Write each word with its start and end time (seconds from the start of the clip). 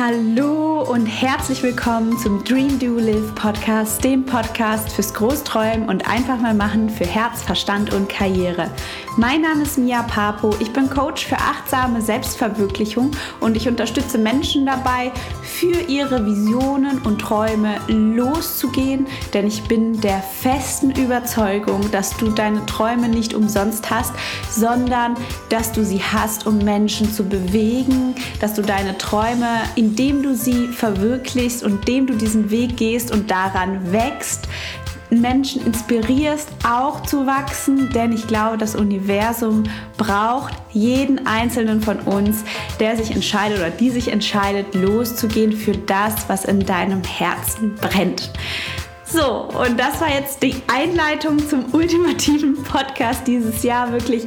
Hallo 0.00 0.82
und 0.82 1.06
herzlich 1.06 1.60
willkommen 1.64 2.16
zum 2.18 2.44
Dream 2.44 2.78
Do 2.78 3.00
Live 3.00 3.34
Podcast, 3.34 4.04
dem 4.04 4.24
Podcast 4.24 4.92
fürs 4.92 5.12
Großträumen 5.12 5.88
und 5.88 6.08
einfach 6.08 6.38
mal 6.38 6.54
machen 6.54 6.88
für 6.88 7.04
Herz, 7.04 7.42
Verstand 7.42 7.92
und 7.92 8.08
Karriere. 8.08 8.70
Mein 9.16 9.40
Name 9.40 9.64
ist 9.64 9.76
Mia 9.76 10.04
Papo, 10.04 10.54
ich 10.60 10.72
bin 10.72 10.88
Coach 10.88 11.26
für 11.26 11.34
achtsame 11.34 12.00
Selbstverwirklichung 12.00 13.10
und 13.40 13.56
ich 13.56 13.66
unterstütze 13.66 14.18
Menschen 14.18 14.66
dabei, 14.66 15.10
für 15.42 15.80
ihre 15.88 16.24
Visionen 16.24 16.98
und 17.02 17.20
Träume 17.20 17.80
loszugehen, 17.88 19.08
denn 19.34 19.48
ich 19.48 19.64
bin 19.64 20.00
der 20.00 20.22
festen 20.22 20.92
Überzeugung, 20.92 21.90
dass 21.90 22.16
du 22.16 22.30
deine 22.30 22.64
Träume 22.66 23.08
nicht 23.08 23.34
umsonst 23.34 23.90
hast, 23.90 24.12
sondern 24.48 25.16
dass 25.48 25.72
du 25.72 25.84
sie 25.84 26.00
hast, 26.00 26.46
um 26.46 26.58
Menschen 26.58 27.12
zu 27.12 27.24
bewegen, 27.24 28.14
dass 28.40 28.54
du 28.54 28.62
deine 28.62 28.96
Träume 28.96 29.48
in 29.74 29.87
indem 29.88 30.22
du 30.22 30.34
sie 30.34 30.68
verwirklichst 30.68 31.62
und 31.62 31.80
indem 31.80 32.06
du 32.06 32.14
diesen 32.14 32.50
Weg 32.50 32.76
gehst 32.76 33.10
und 33.10 33.30
daran 33.30 33.90
wächst, 33.90 34.46
Menschen 35.08 35.64
inspirierst, 35.64 36.50
auch 36.68 37.02
zu 37.04 37.26
wachsen, 37.26 37.90
denn 37.94 38.12
ich 38.12 38.26
glaube, 38.26 38.58
das 38.58 38.76
Universum 38.76 39.64
braucht 39.96 40.52
jeden 40.72 41.26
einzelnen 41.26 41.80
von 41.80 42.00
uns, 42.00 42.44
der 42.78 42.98
sich 42.98 43.12
entscheidet 43.12 43.58
oder 43.58 43.70
die 43.70 43.88
sich 43.88 44.08
entscheidet, 44.08 44.74
loszugehen 44.74 45.52
für 45.52 45.72
das, 45.72 46.28
was 46.28 46.44
in 46.44 46.60
deinem 46.60 47.02
Herzen 47.02 47.74
brennt. 47.76 48.30
So, 49.06 49.48
und 49.58 49.80
das 49.80 50.02
war 50.02 50.10
jetzt 50.10 50.42
die 50.42 50.56
Einleitung 50.66 51.38
zum 51.48 51.72
ultimativen 51.72 52.62
Podcast 52.62 53.26
dieses 53.26 53.62
Jahr. 53.62 53.90
Wirklich 53.90 54.26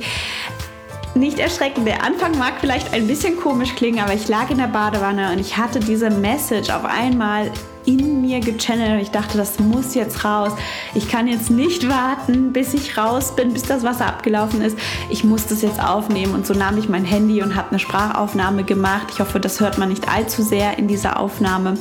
nicht 1.16 1.40
erschrecken. 1.40 1.86
Der 1.86 2.04
Anfang 2.04 2.38
mag 2.38 2.54
vielleicht 2.60 2.94
ein 2.94 3.08
bisschen 3.08 3.38
komisch 3.38 3.76
klingen, 3.76 4.00
aber 4.00 4.14
ich 4.14 4.28
lag 4.28 4.50
in 4.50 4.58
der 4.58 4.68
Badewanne 4.68 5.32
und 5.32 5.40
ich 5.40 5.58
hatte 5.58 5.80
diese 5.80 6.10
Message 6.10 6.70
auf 6.70 6.86
einmal 6.86 7.52
in 7.86 8.22
mir 8.22 8.40
gechannelt 8.40 8.92
und 8.92 9.00
ich 9.00 9.12
dachte, 9.12 9.38
das 9.38 9.60
muss 9.60 9.96
jetzt 9.96 10.24
raus. 10.24 10.52
Ich 10.94 11.10
kann 11.10 11.28
jetzt 11.28 11.50
nicht 11.50 11.90
warten, 11.90 12.54
bis 12.54 12.74
ich 12.74 12.98
raus 12.98 13.36
bin, 13.36 13.54
bis 13.54 13.64
das 13.64 13.84
Wasser 13.84 14.06
abgelaufen 14.06 14.62
ist. 14.62 14.78
Ich 15.10 15.24
muss 15.24 15.48
das 15.48 15.62
jetzt 15.62 15.82
aufnehmen 15.84 16.34
und 16.34 16.46
so 16.46 16.54
nahm 16.54 16.78
ich 16.78 16.90
mein 16.90 17.06
Handy 17.06 17.42
und 17.42 17.56
habe 17.56 17.70
eine 17.70 17.80
Sprachaufnahme 17.80 18.64
gemacht. 18.64 19.08
Ich 19.12 19.20
hoffe, 19.20 19.40
das 19.40 19.60
hört 19.60 19.78
man 19.78 19.90
nicht 19.90 20.08
allzu 20.08 20.44
sehr 20.44 20.78
in 20.78 20.88
dieser 20.88 21.20
Aufnahme. 21.20 21.78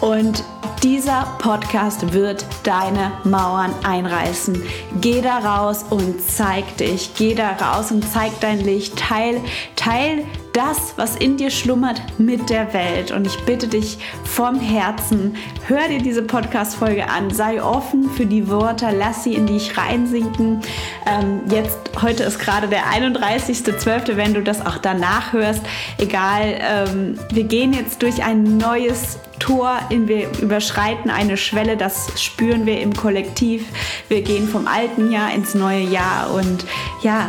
Und 0.00 0.42
dieser 0.82 1.26
Podcast 1.38 2.12
wird 2.12 2.44
deine 2.62 3.12
Mauern 3.24 3.74
einreißen. 3.84 4.62
Geh 5.00 5.20
da 5.20 5.38
raus 5.38 5.84
und 5.90 6.20
zeig 6.20 6.76
dich. 6.76 7.14
Geh 7.16 7.34
da 7.34 7.52
raus 7.52 7.90
und 7.90 8.08
zeig 8.08 8.38
dein 8.40 8.60
Licht. 8.60 8.96
Teil, 8.96 9.40
teil 9.76 10.24
das, 10.58 10.94
was 10.96 11.14
in 11.14 11.36
dir 11.36 11.50
schlummert, 11.50 12.02
mit 12.18 12.50
der 12.50 12.72
Welt. 12.74 13.12
Und 13.12 13.28
ich 13.28 13.38
bitte 13.44 13.68
dich 13.68 13.98
vom 14.24 14.58
Herzen, 14.58 15.36
hör 15.68 15.86
dir 15.86 16.02
diese 16.02 16.22
Podcast-Folge 16.22 17.08
an, 17.08 17.30
sei 17.30 17.62
offen 17.62 18.10
für 18.10 18.26
die 18.26 18.48
Worte, 18.48 18.88
lass 18.90 19.22
sie 19.22 19.34
in 19.34 19.46
dich 19.46 19.78
reinsinken. 19.78 20.60
Ähm, 21.06 21.42
jetzt, 21.48 21.78
heute 22.02 22.24
ist 22.24 22.40
gerade 22.40 22.66
der 22.66 22.86
31.12., 22.86 24.16
wenn 24.16 24.34
du 24.34 24.42
das 24.42 24.66
auch 24.66 24.78
danach 24.78 25.32
hörst. 25.32 25.62
Egal, 25.98 26.58
ähm, 26.60 27.20
wir 27.30 27.44
gehen 27.44 27.72
jetzt 27.72 28.02
durch 28.02 28.24
ein 28.24 28.56
neues 28.56 29.20
Tor, 29.38 29.78
in, 29.90 30.08
wir 30.08 30.28
überschreiten 30.40 31.08
eine 31.08 31.36
Schwelle, 31.36 31.76
das 31.76 32.20
spüren 32.20 32.66
wir 32.66 32.80
im 32.80 32.94
Kollektiv. 32.94 33.64
Wir 34.08 34.22
gehen 34.22 34.48
vom 34.48 34.66
alten 34.66 35.12
Jahr 35.12 35.32
ins 35.32 35.54
neue 35.54 35.84
Jahr 35.84 36.32
und 36.34 36.64
ja, 37.02 37.28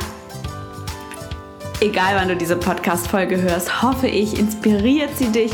egal 1.82 2.16
wann 2.16 2.28
du 2.28 2.36
diese 2.36 2.56
Podcast-Folge 2.56 3.42
hörst, 3.42 3.82
hoffe 3.82 4.08
ich, 4.08 4.38
inspiriert 4.38 5.18
sie 5.18 5.30
dich, 5.30 5.52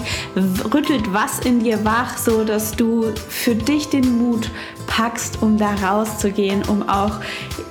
rüttelt 0.74 1.14
was 1.14 1.40
in 1.40 1.60
dir 1.60 1.84
wach, 1.86 2.18
so 2.18 2.44
dass 2.44 2.72
du 2.72 3.14
für 3.30 3.56
dich 3.56 3.90
den 3.90 4.18
Mut 4.18 4.50
packst, 4.88 5.42
um 5.42 5.58
da 5.58 5.74
rauszugehen, 5.76 6.64
um 6.68 6.88
auch, 6.88 7.20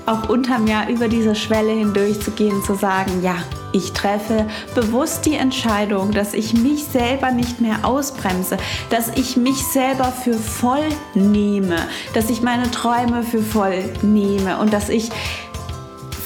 auch 0.06 0.29
unterm 0.29 0.67
Jahr 0.67 0.89
über 0.89 1.09
diese 1.09 1.34
Schwelle 1.34 1.73
hindurch 1.73 2.21
zu 2.21 2.31
gehen, 2.31 2.62
zu 2.62 2.75
sagen, 2.75 3.23
ja, 3.23 3.37
ich 3.73 3.93
treffe 3.93 4.47
bewusst 4.75 5.27
die 5.27 5.34
Entscheidung, 5.34 6.12
dass 6.12 6.33
ich 6.33 6.55
mich 6.55 6.84
selber 6.84 7.33
nicht 7.33 7.61
mehr 7.61 7.79
ausbremse, 7.83 8.56
dass 8.91 9.09
ich 9.17 9.37
mich 9.37 9.65
selber 9.65 10.12
für 10.12 10.34
voll 10.34 10.89
nehme, 11.15 11.79
dass 12.12 12.31
ich 12.31 12.41
meine 12.41 12.71
Träume 12.71 13.25
für 13.25 13.43
voll 13.43 13.83
nehme 14.03 14.59
und 14.59 14.73
dass 14.73 14.89
ich 14.89 15.11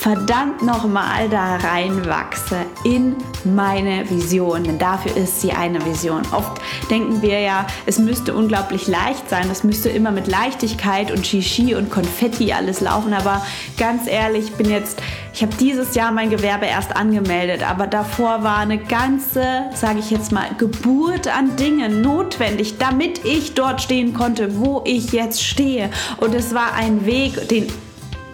verdammt 0.09 0.63
nochmal 0.63 1.29
da 1.29 1.57
reinwachse 1.57 2.65
in 2.83 3.15
meine 3.45 4.09
Vision, 4.09 4.65
denn 4.65 4.79
dafür 4.79 5.15
ist 5.15 5.43
sie 5.43 5.53
eine 5.53 5.85
Vision. 5.85 6.23
Oft 6.33 6.63
denken 6.91 7.21
wir 7.21 7.41
ja, 7.41 7.67
es 7.85 7.99
müsste 7.99 8.33
unglaublich 8.35 8.87
leicht 8.87 9.29
sein, 9.29 9.51
es 9.51 9.65
müsste 9.65 9.91
immer 9.91 10.11
mit 10.11 10.27
Leichtigkeit 10.27 11.11
und 11.11 11.27
Shishi 11.27 11.75
und 11.75 11.91
Konfetti 11.91 12.55
alles 12.55 12.81
laufen, 12.81 13.13
aber 13.13 13.45
ganz 13.77 14.07
ehrlich, 14.07 14.47
ich 14.47 14.55
bin 14.55 14.71
jetzt, 14.71 14.99
ich 15.35 15.43
habe 15.43 15.55
dieses 15.61 15.95
Jahr 15.95 16.11
mein 16.11 16.31
Gewerbe 16.31 16.65
erst 16.65 16.97
angemeldet, 16.97 17.69
aber 17.69 17.87
davor 17.87 18.43
war 18.43 18.57
eine 18.57 18.79
ganze, 18.79 19.65
sage 19.75 19.99
ich 19.99 20.11
jetzt 20.11 20.33
mal, 20.33 20.49
Geburt 20.57 21.29
an 21.29 21.55
Dingen 21.57 22.01
notwendig, 22.01 22.79
damit 22.79 23.27
ich 23.27 23.53
dort 23.53 23.83
stehen 23.83 24.15
konnte, 24.15 24.59
wo 24.59 24.81
ich 24.87 25.13
jetzt 25.13 25.45
stehe. 25.45 25.91
Und 26.17 26.35
es 26.35 26.55
war 26.55 26.73
ein 26.73 27.05
Weg, 27.05 27.47
den 27.51 27.67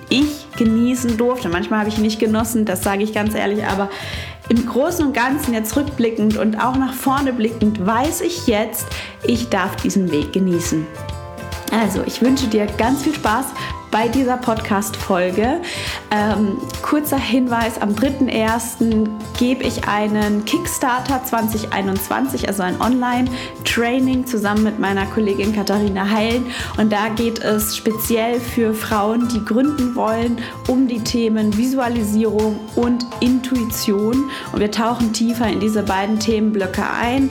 ich 0.09 0.44
genießen 0.57 1.17
durfte. 1.17 1.49
Manchmal 1.49 1.81
habe 1.81 1.89
ich 1.89 1.99
nicht 1.99 2.19
genossen, 2.19 2.65
das 2.65 2.83
sage 2.83 3.03
ich 3.03 3.13
ganz 3.13 3.35
ehrlich, 3.35 3.65
aber 3.65 3.91
im 4.49 4.67
Großen 4.67 5.07
und 5.07 5.15
Ganzen 5.15 5.55
jetzt 5.55 5.77
rückblickend 5.77 6.37
und 6.37 6.57
auch 6.63 6.77
nach 6.77 6.93
vorne 6.93 7.33
blickend 7.33 7.85
weiß 7.85 8.21
ich 8.21 8.47
jetzt, 8.47 8.87
ich 9.23 9.49
darf 9.49 9.77
diesen 9.77 10.11
Weg 10.11 10.33
genießen. 10.33 10.87
Also, 11.81 12.03
ich 12.07 12.23
wünsche 12.23 12.47
dir 12.47 12.67
ganz 12.67 13.03
viel 13.03 13.15
Spaß 13.15 13.47
bei 13.91 14.07
dieser 14.07 14.37
Podcast-Folge. 14.37 15.61
Ähm, 16.13 16.59
kurzer 16.83 17.19
Hinweis: 17.19 17.81
Am 17.81 17.91
3.1. 17.91 19.09
gebe 19.39 19.65
ich 19.65 19.89
einen 19.89 20.45
Kickstarter 20.45 21.25
2021, 21.25 22.47
also 22.47 22.63
ein 22.63 22.81
Online-Training 22.81 24.25
zusammen 24.25 24.63
mit 24.63 24.79
meiner 24.79 25.07
Kollegin 25.07 25.53
Katharina 25.53 26.09
Heilen. 26.09 26.47
Und 26.77 26.93
da 26.93 27.09
geht 27.09 27.41
es 27.41 27.77
speziell 27.77 28.39
für 28.39 28.73
Frauen, 28.73 29.29
die 29.29 29.45
gründen 29.45 29.97
wollen, 29.97 30.39
um 30.69 30.87
die 30.87 31.03
Themen 31.03 31.57
Visualisierung 31.57 32.61
und 32.77 33.05
Intuition. 33.19 34.31
Und 34.53 34.61
wir 34.61 34.71
tauchen 34.71 35.13
tiefer 35.13 35.49
in 35.49 35.59
diese 35.59 35.83
beiden 35.83 36.21
Themenblöcke 36.21 36.85
ein. 36.89 37.31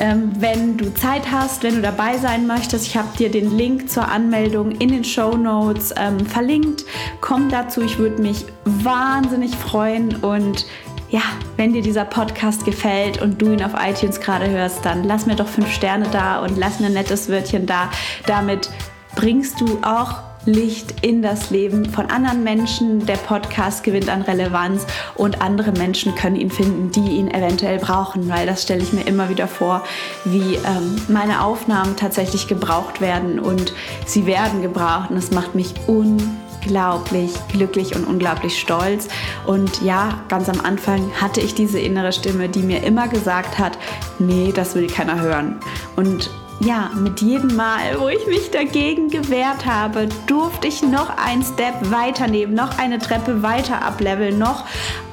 Ähm, 0.00 0.32
wenn 0.38 0.78
du 0.78 0.94
Zeit 0.94 1.30
hast, 1.30 1.62
wenn 1.62 1.74
du 1.74 1.82
dabei 1.82 2.16
sein 2.16 2.46
möchtest, 2.46 2.86
ich 2.86 2.96
habe 2.96 3.14
dir 3.18 3.30
den 3.30 3.54
Link 3.56 3.90
zur 3.90 4.08
Anmeldung 4.08 4.72
in 4.72 4.88
den 4.88 5.04
Show 5.04 5.36
Notes 5.36 5.94
ähm, 5.96 6.24
verlinkt. 6.24 6.86
Komm 7.20 7.50
dazu, 7.50 7.82
ich 7.82 7.98
würde 7.98 8.22
mich 8.22 8.46
wahnsinnig 8.64 9.54
freuen 9.54 10.16
und 10.16 10.66
ja, 11.10 11.20
wenn 11.56 11.74
dir 11.74 11.82
dieser 11.82 12.06
Podcast 12.06 12.64
gefällt 12.64 13.20
und 13.20 13.42
du 13.42 13.52
ihn 13.52 13.62
auf 13.62 13.72
iTunes 13.76 14.20
gerade 14.20 14.48
hörst, 14.48 14.86
dann 14.86 15.04
lass 15.04 15.26
mir 15.26 15.36
doch 15.36 15.48
fünf 15.48 15.70
Sterne 15.70 16.06
da 16.10 16.38
und 16.38 16.56
lass 16.56 16.80
mir 16.80 16.86
ein 16.86 16.94
nettes 16.94 17.28
Wörtchen 17.28 17.66
da. 17.66 17.90
Damit 18.26 18.70
bringst 19.16 19.60
du 19.60 19.80
auch 19.82 20.29
Licht 20.46 21.04
in 21.04 21.20
das 21.22 21.50
Leben 21.50 21.84
von 21.84 22.06
anderen 22.06 22.42
Menschen. 22.42 23.04
Der 23.04 23.16
Podcast 23.16 23.82
gewinnt 23.82 24.08
an 24.08 24.22
Relevanz 24.22 24.86
und 25.14 25.42
andere 25.42 25.72
Menschen 25.72 26.14
können 26.14 26.36
ihn 26.36 26.50
finden, 26.50 26.90
die 26.90 27.16
ihn 27.16 27.28
eventuell 27.28 27.78
brauchen, 27.78 28.28
weil 28.28 28.46
das 28.46 28.62
stelle 28.62 28.82
ich 28.82 28.92
mir 28.92 29.06
immer 29.06 29.28
wieder 29.28 29.48
vor, 29.48 29.84
wie 30.24 30.54
ähm, 30.54 30.96
meine 31.08 31.42
Aufnahmen 31.42 31.96
tatsächlich 31.96 32.48
gebraucht 32.48 33.00
werden 33.00 33.38
und 33.38 33.74
sie 34.06 34.26
werden 34.26 34.62
gebraucht 34.62 35.10
und 35.10 35.16
das 35.16 35.30
macht 35.30 35.54
mich 35.54 35.74
unglaublich 35.86 37.32
glücklich 37.52 37.94
und 37.94 38.04
unglaublich 38.04 38.58
stolz. 38.58 39.08
Und 39.46 39.82
ja, 39.82 40.22
ganz 40.28 40.48
am 40.48 40.60
Anfang 40.60 41.10
hatte 41.20 41.40
ich 41.40 41.54
diese 41.54 41.78
innere 41.78 42.12
Stimme, 42.12 42.48
die 42.48 42.62
mir 42.62 42.82
immer 42.82 43.08
gesagt 43.08 43.58
hat, 43.58 43.76
nee, 44.18 44.52
das 44.54 44.74
will 44.74 44.86
keiner 44.86 45.20
hören. 45.20 45.60
Und 45.96 46.30
ja, 46.60 46.90
mit 46.94 47.20
jedem 47.22 47.56
Mal, 47.56 47.98
wo 47.98 48.08
ich 48.08 48.26
mich 48.26 48.50
dagegen 48.50 49.08
gewehrt 49.08 49.64
habe, 49.64 50.08
durfte 50.26 50.68
ich 50.68 50.82
noch 50.82 51.16
einen 51.16 51.42
Step 51.42 51.90
weiternehmen, 51.90 52.54
noch 52.54 52.78
eine 52.78 52.98
Treppe 52.98 53.42
weiter 53.42 53.82
ableveln, 53.82 54.38
noch 54.38 54.66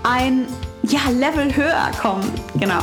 ein 0.03 0.45
ja, 0.83 0.99
Level 1.09 1.55
höher 1.55 1.91
kommen. 2.01 2.29
Genau. 2.59 2.79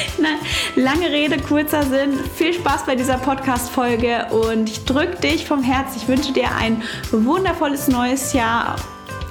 lange 0.76 1.10
Rede, 1.10 1.38
kurzer 1.38 1.82
Sinn. 1.82 2.18
Viel 2.36 2.52
Spaß 2.54 2.84
bei 2.86 2.94
dieser 2.94 3.18
Podcast-Folge 3.18 4.26
und 4.30 4.68
ich 4.68 4.84
drücke 4.84 5.16
dich 5.16 5.46
vom 5.46 5.62
Herz. 5.62 5.96
Ich 5.96 6.08
wünsche 6.08 6.32
dir 6.32 6.54
ein 6.56 6.82
wundervolles 7.10 7.88
neues 7.88 8.32
Jahr 8.32 8.76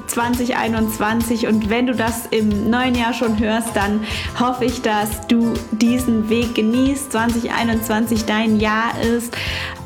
2021. 0.07 1.47
Und 1.47 1.69
wenn 1.69 1.87
du 1.87 1.95
das 1.95 2.25
im 2.27 2.69
neuen 2.69 2.95
Jahr 2.95 3.13
schon 3.13 3.39
hörst, 3.39 3.75
dann 3.75 4.01
hoffe 4.39 4.65
ich, 4.65 4.81
dass 4.81 5.27
du 5.27 5.53
diesen 5.71 6.29
Weg 6.29 6.55
genießt. 6.55 7.11
2021 7.11 8.25
dein 8.25 8.59
Jahr 8.59 8.99
ist. 9.01 9.35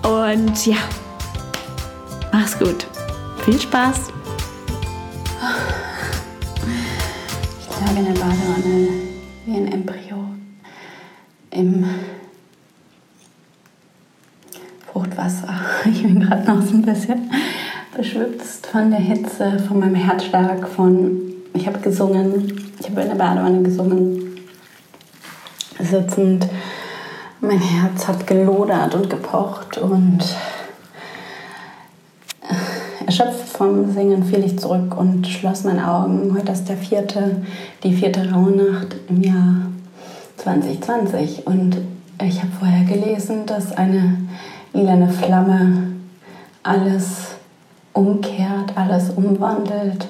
Und 0.03 0.65
ja, 0.65 0.77
mach's 2.31 2.57
gut. 2.57 2.88
Viel 3.45 3.59
Spaß. 3.59 4.09
Ich 7.59 7.79
lag 7.81 7.97
in 7.97 8.06
der 8.06 8.13
Badewanne 8.13 8.88
wie 9.45 9.56
ein 9.56 9.71
Embryo 9.71 10.25
im 11.51 11.85
Fruchtwasser. 14.91 15.47
Ich 15.85 16.03
bin 16.03 16.19
gerade 16.19 16.45
noch 16.45 16.62
so 16.62 16.75
ein 16.75 16.83
bisschen 16.83 17.31
beschwipst 17.96 18.68
von 18.68 18.90
der 18.90 19.00
Hitze, 19.00 19.60
von 19.68 19.80
meinem 19.80 19.96
Herzschlag, 19.96 20.68
von 20.68 21.22
ich 21.54 21.68
habe 21.68 21.80
gesungen, 21.80 22.72
ich 22.80 22.90
habe 22.90 23.02
in 23.02 23.10
der 23.10 23.16
Badewanne 23.16 23.62
gesungen, 23.62 24.38
sitzend. 25.80 26.48
Mein 27.42 27.60
Herz 27.60 28.08
hat 28.08 28.28
gelodert 28.28 28.94
und 28.96 29.10
gepocht 29.10 29.78
und 29.78 30.20
erschöpft 33.06 33.50
vom 33.50 33.92
Singen 33.92 34.24
fiel 34.24 34.46
ich 34.46 34.60
zurück 34.60 34.96
und 34.98 35.28
schloss 35.28 35.64
meine 35.64 35.92
Augen. 35.92 36.34
Heute 36.38 36.52
ist 36.52 36.70
der 36.70 36.78
vierte, 36.78 37.38
die 37.84 37.94
vierte 37.94 38.32
Rauhnacht 38.32 38.96
im 39.10 39.22
Jahr 39.22 39.56
2020 40.38 41.48
und 41.48 41.78
ich 42.24 42.40
habe 42.40 42.52
vorher 42.60 42.86
gelesen, 42.86 43.48
dass 43.48 43.76
eine 43.76 44.18
lilane 44.74 45.10
Flamme 45.10 45.88
alles 46.64 47.31
umkehrt, 47.94 48.76
alles 48.76 49.10
umwandelt. 49.12 50.08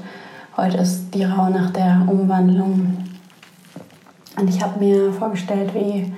Heute 0.58 0.78
ist 0.78 1.14
die 1.14 1.24
Rauhnacht 1.24 1.76
der 1.76 2.04
Umwandlung. 2.08 2.98
Und 4.40 4.50
ich 4.50 4.62
habe 4.62 4.80
mir 4.80 5.12
vorgestellt, 5.14 5.74
wie 5.74 6.12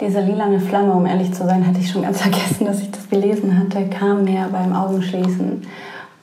diese 0.00 0.20
lilane 0.20 0.60
Flamme, 0.60 0.92
um 0.92 1.06
ehrlich 1.06 1.32
zu 1.32 1.44
sein, 1.44 1.66
hatte 1.66 1.80
ich 1.80 1.90
schon 1.90 2.02
ganz 2.02 2.20
vergessen, 2.22 2.66
dass 2.66 2.80
ich 2.80 2.90
das 2.90 3.08
gelesen 3.08 3.58
hatte, 3.58 3.88
kam 3.88 4.24
mir 4.24 4.48
beim 4.50 4.74
Augenschließen. 4.74 5.62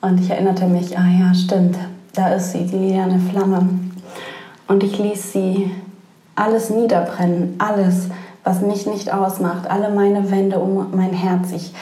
Und 0.02 0.20
ich 0.20 0.30
erinnerte 0.30 0.66
mich, 0.66 0.98
ah 0.98 1.08
ja, 1.08 1.34
stimmt, 1.34 1.78
da 2.14 2.30
ist 2.30 2.52
sie, 2.52 2.66
die 2.66 2.78
lilane 2.78 3.20
Flamme. 3.20 3.68
Und 4.68 4.84
ich 4.84 4.98
ließ 4.98 5.34
sie 5.34 5.72
alles 6.36 6.70
niederbrennen, 6.70 7.56
alles, 7.58 8.10
was 8.44 8.62
mich 8.62 8.88
nicht 8.88 9.12
ausmacht, 9.12 9.70
alle 9.70 9.90
meine 9.90 10.32
Wände 10.32 10.60
um 10.60 10.88
mein 10.96 11.12
Herz. 11.12 11.52
Ich 11.52 11.74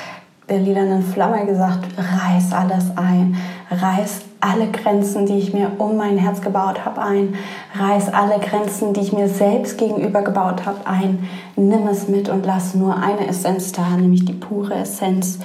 der 0.50 0.60
lilanen 0.60 1.04
Flamme 1.04 1.46
gesagt, 1.46 1.86
reiß 1.98 2.54
alles 2.54 2.86
ein, 2.96 3.36
reiß 3.70 4.22
alle 4.40 4.68
Grenzen, 4.72 5.26
die 5.26 5.38
ich 5.38 5.54
mir 5.54 5.72
um 5.78 5.98
mein 5.98 6.18
Herz 6.18 6.42
gebaut 6.42 6.86
habe, 6.86 7.02
ein, 7.02 7.36
reiß 7.78 8.14
alle 8.14 8.40
Grenzen, 8.40 8.94
die 8.94 9.02
ich 9.02 9.12
mir 9.12 9.28
selbst 9.28 9.78
gegenüber 9.78 10.22
gebaut 10.22 10.66
habe, 10.66 10.86
ein, 10.86 11.28
nimm 11.56 11.88
es 11.88 12.08
mit 12.08 12.30
und 12.30 12.46
lass 12.46 12.76
nur 12.76 12.96
eine 12.96 13.28
Essenz 13.28 13.72
da, 13.72 13.90
nämlich 13.98 14.26
die 14.26 14.34
pure 14.34 14.76
Essenz 14.76 15.40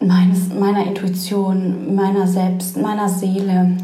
meines, 0.00 0.48
meiner 0.48 0.86
Intuition, 0.86 1.94
meiner 1.94 2.26
Selbst, 2.26 2.76
meiner 2.76 3.08
Seele. 3.08 3.76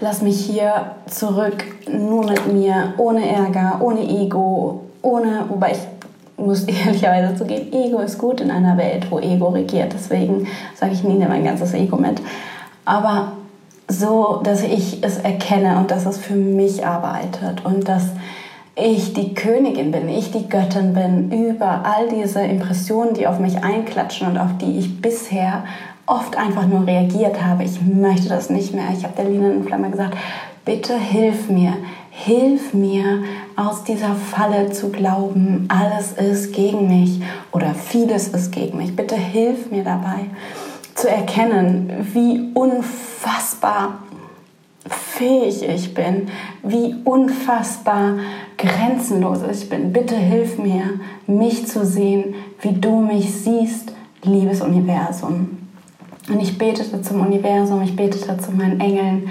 Lass 0.00 0.22
mich 0.22 0.44
hier 0.44 0.92
zurück, 1.06 1.64
nur 1.90 2.26
mit 2.26 2.52
mir, 2.52 2.94
ohne 2.96 3.28
Ärger, 3.28 3.78
ohne 3.80 4.00
Ego, 4.00 4.82
ohne, 5.02 5.44
wobei 5.48 5.72
ich 5.72 5.95
muss 6.36 6.64
ehrlicherweise 6.64 7.34
zugeben, 7.36 7.72
Ego 7.72 7.98
ist 7.98 8.18
gut 8.18 8.40
in 8.40 8.50
einer 8.50 8.76
Welt, 8.76 9.10
wo 9.10 9.18
Ego 9.18 9.48
regiert. 9.48 9.92
Deswegen 9.92 10.46
sage 10.74 10.92
ich 10.92 11.02
nie, 11.04 11.14
nehme 11.14 11.30
mein 11.30 11.44
ganzes 11.44 11.74
Ego 11.74 11.96
mit. 11.96 12.20
Aber 12.84 13.32
so, 13.88 14.40
dass 14.42 14.62
ich 14.62 15.02
es 15.02 15.18
erkenne 15.18 15.78
und 15.78 15.90
dass 15.90 16.06
es 16.06 16.18
für 16.18 16.34
mich 16.34 16.84
arbeitet 16.84 17.64
und 17.64 17.88
dass 17.88 18.10
ich 18.74 19.14
die 19.14 19.32
Königin 19.32 19.90
bin, 19.90 20.08
ich 20.08 20.32
die 20.32 20.48
Göttin 20.48 20.92
bin 20.92 21.32
über 21.32 21.82
all 21.84 22.08
diese 22.08 22.40
Impressionen, 22.40 23.14
die 23.14 23.26
auf 23.26 23.38
mich 23.38 23.64
einklatschen 23.64 24.28
und 24.28 24.38
auf 24.38 24.58
die 24.60 24.78
ich 24.78 25.00
bisher 25.00 25.64
oft 26.04 26.36
einfach 26.36 26.66
nur 26.66 26.86
reagiert 26.86 27.42
habe. 27.42 27.64
Ich 27.64 27.80
möchte 27.80 28.28
das 28.28 28.50
nicht 28.50 28.74
mehr. 28.74 28.84
Ich 28.96 29.04
habe 29.04 29.14
der 29.16 29.24
Linienflamme 29.24 29.90
gesagt, 29.90 30.16
bitte 30.64 30.96
hilf 30.98 31.48
mir, 31.48 31.72
hilf 32.10 32.74
mir 32.74 33.22
aus 33.56 33.84
dieser 33.84 34.14
Falle 34.14 34.70
zu 34.70 34.90
glauben, 34.90 35.66
alles 35.68 36.12
ist 36.12 36.52
gegen 36.52 36.88
mich 36.88 37.22
oder 37.52 37.74
vieles 37.74 38.28
ist 38.28 38.52
gegen 38.52 38.76
mich. 38.76 38.94
Bitte 38.94 39.16
hilf 39.16 39.70
mir 39.70 39.82
dabei 39.82 40.26
zu 40.94 41.08
erkennen, 41.08 41.90
wie 42.12 42.50
unfassbar 42.54 43.98
fähig 44.88 45.62
ich 45.62 45.94
bin, 45.94 46.28
wie 46.62 46.94
unfassbar 47.04 48.18
grenzenlos 48.58 49.40
ich 49.50 49.68
bin. 49.68 49.92
Bitte 49.92 50.16
hilf 50.16 50.58
mir, 50.58 51.00
mich 51.26 51.66
zu 51.66 51.84
sehen, 51.84 52.34
wie 52.60 52.72
du 52.72 53.00
mich 53.00 53.34
siehst, 53.34 53.92
liebes 54.22 54.60
Universum. 54.60 55.58
Und 56.28 56.40
ich 56.40 56.58
betete 56.58 57.00
zum 57.02 57.20
Universum, 57.20 57.82
ich 57.82 57.94
betete 57.94 58.36
zu 58.38 58.50
meinen 58.52 58.80
Engeln. 58.80 59.28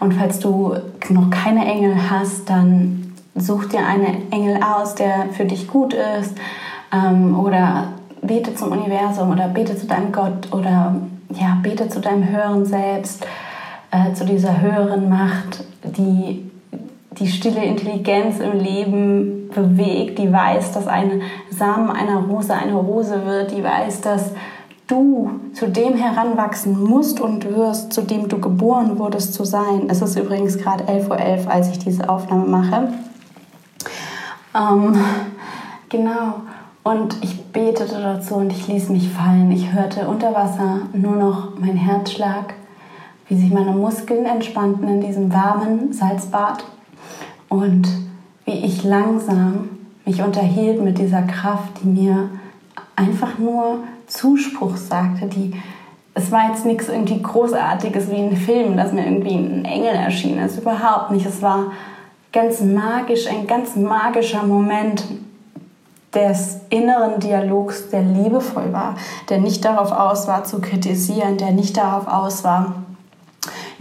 Und 0.00 0.14
falls 0.14 0.40
du 0.40 0.74
noch 1.10 1.30
keine 1.30 1.64
Engel 1.64 2.10
hast, 2.10 2.48
dann 2.50 3.11
such 3.34 3.66
dir 3.66 3.86
einen 3.86 4.30
Engel 4.30 4.60
aus, 4.62 4.94
der 4.94 5.26
für 5.32 5.44
dich 5.44 5.68
gut 5.68 5.94
ist. 5.94 6.34
Ähm, 6.92 7.38
oder 7.38 7.88
bete 8.22 8.54
zum 8.54 8.72
Universum 8.72 9.30
oder 9.30 9.48
bete 9.48 9.76
zu 9.76 9.86
deinem 9.86 10.12
Gott 10.12 10.52
oder 10.52 10.94
ja, 11.30 11.58
bete 11.62 11.88
zu 11.88 12.00
deinem 12.00 12.28
höheren 12.28 12.64
Selbst, 12.64 13.26
äh, 13.90 14.12
zu 14.14 14.24
dieser 14.24 14.60
höheren 14.60 15.08
Macht, 15.08 15.64
die 15.82 16.50
die 17.18 17.26
stille 17.26 17.62
Intelligenz 17.62 18.40
im 18.40 18.58
Leben 18.58 19.50
bewegt, 19.54 20.18
die 20.18 20.32
weiß, 20.32 20.72
dass 20.72 20.86
ein 20.86 21.20
Samen 21.50 21.90
einer 21.90 22.20
Rose 22.20 22.54
eine 22.54 22.74
Rose 22.74 23.26
wird, 23.26 23.50
die 23.54 23.62
weiß, 23.62 24.00
dass 24.00 24.30
du 24.86 25.30
zu 25.52 25.68
dem 25.68 25.94
heranwachsen 25.94 26.82
musst 26.82 27.20
und 27.20 27.54
wirst, 27.54 27.92
zu 27.92 28.02
dem 28.02 28.28
du 28.28 28.38
geboren 28.40 28.98
wurdest 28.98 29.34
zu 29.34 29.44
sein. 29.44 29.88
Es 29.88 30.00
ist 30.00 30.18
übrigens 30.18 30.58
gerade 30.58 30.84
11.11 30.84 31.08
Uhr, 31.08 31.16
.11, 31.16 31.46
als 31.48 31.70
ich 31.70 31.78
diese 31.78 32.08
Aufnahme 32.08 32.46
mache. 32.46 32.88
Ähm, 34.54 34.96
genau. 35.88 36.42
Und 36.82 37.22
ich 37.22 37.44
betete 37.46 38.00
dazu 38.00 38.36
und 38.36 38.50
ich 38.50 38.66
ließ 38.66 38.88
mich 38.88 39.08
fallen. 39.08 39.50
Ich 39.52 39.72
hörte 39.72 40.08
unter 40.08 40.34
Wasser 40.34 40.82
nur 40.92 41.16
noch 41.16 41.58
mein 41.58 41.76
Herzschlag, 41.76 42.54
wie 43.28 43.36
sich 43.36 43.52
meine 43.52 43.70
Muskeln 43.70 44.26
entspannten 44.26 44.88
in 44.88 45.00
diesem 45.00 45.32
warmen 45.32 45.92
Salzbad 45.92 46.64
und 47.48 47.86
wie 48.44 48.64
ich 48.64 48.82
langsam 48.82 49.68
mich 50.04 50.22
unterhielt 50.22 50.82
mit 50.82 50.98
dieser 50.98 51.22
Kraft, 51.22 51.82
die 51.82 51.88
mir 51.88 52.30
einfach 52.96 53.38
nur 53.38 53.78
Zuspruch 54.08 54.76
sagte, 54.76 55.26
die 55.26 55.54
es 56.14 56.30
war 56.30 56.48
jetzt 56.48 56.66
nichts 56.66 56.88
irgendwie 56.88 57.22
Großartiges 57.22 58.10
wie 58.10 58.16
ein 58.16 58.36
Film, 58.36 58.76
dass 58.76 58.92
mir 58.92 59.06
irgendwie 59.06 59.34
ein 59.34 59.64
Engel 59.64 59.94
erschienen 59.94 60.44
ist. 60.44 60.58
Überhaupt 60.58 61.10
nicht. 61.10 61.24
Es 61.24 61.40
war 61.40 61.72
ganz 62.32 62.60
magisch, 62.60 63.26
ein 63.26 63.46
ganz 63.46 63.76
magischer 63.76 64.42
Moment 64.42 65.04
des 66.14 66.60
inneren 66.68 67.20
Dialogs, 67.20 67.88
der 67.90 68.02
liebevoll 68.02 68.72
war, 68.72 68.96
der 69.28 69.38
nicht 69.38 69.64
darauf 69.64 69.92
aus 69.92 70.28
war 70.28 70.44
zu 70.44 70.60
kritisieren, 70.60 71.38
der 71.38 71.52
nicht 71.52 71.76
darauf 71.76 72.06
aus 72.06 72.44
war, 72.44 72.81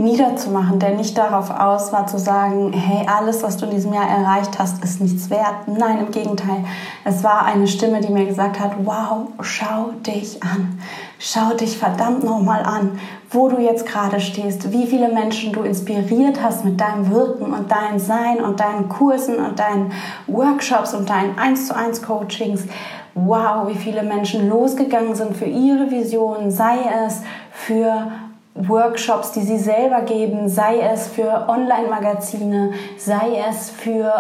niederzumachen, 0.02 0.80
der 0.80 0.96
nicht 0.96 1.18
darauf 1.18 1.50
aus 1.52 1.94
war 1.94 2.08
zu 2.08 2.18
sagen, 2.18 2.74
hey, 2.74 3.06
alles, 3.08 3.44
was 3.44 3.58
du 3.58 3.66
in 3.66 3.72
diesem 3.72 3.94
Jahr 3.94 4.08
erreicht 4.08 4.60
hast, 4.60 4.84
ist 4.84 5.02
nichts 5.02 5.30
wert. 5.30 5.68
Nein, 5.68 6.00
im 6.00 6.12
Gegenteil. 6.12 6.66
Es 7.04 7.24
war 7.24 7.46
eine 7.46 7.68
Stimme, 7.68 8.02
die 8.02 8.12
mir 8.12 8.26
gesagt 8.26 8.60
hat, 8.60 8.72
wow, 8.84 9.28
schau 9.42 9.92
dich 10.06 10.42
an. 10.44 10.80
Schau 11.20 11.54
dich 11.54 11.78
verdammt 11.78 12.24
nochmal 12.24 12.64
an, 12.64 13.00
wo 13.30 13.48
du 13.48 13.60
jetzt 13.60 13.86
gerade 13.86 14.20
stehst, 14.20 14.72
wie 14.72 14.88
viele 14.88 15.10
Menschen 15.10 15.54
du 15.54 15.62
inspiriert 15.62 16.42
hast 16.42 16.66
mit 16.66 16.82
deinem 16.82 17.12
Wirken 17.12 17.54
und 17.54 17.72
deinem 17.72 18.00
Sein 18.00 18.44
und 18.44 18.60
deinen 18.60 18.90
Kursen 18.90 19.36
und 19.38 19.60
deinen 19.60 19.92
Workshops 20.28 20.94
und 20.94 21.10
deinen 21.10 21.38
1 21.38 21.68
zu 21.68 21.76
1 21.76 22.02
Coachings. 22.02 22.64
Wow, 23.14 23.68
wie 23.68 23.76
viele 23.76 24.04
Menschen 24.04 24.50
losgegangen 24.50 25.16
sind 25.16 25.36
für 25.36 25.46
ihre 25.46 25.92
Vision, 25.92 26.50
sei 26.50 26.78
es 27.06 27.22
für 27.52 28.08
Workshops, 28.56 29.32
die 29.32 29.42
sie 29.42 29.58
selber 29.58 30.02
geben, 30.02 30.50
sei 30.50 30.82
es 30.82 31.08
für 31.08 31.48
Online-Magazine, 31.48 32.74
sei 32.98 33.42
es 33.50 33.70
für 33.70 34.14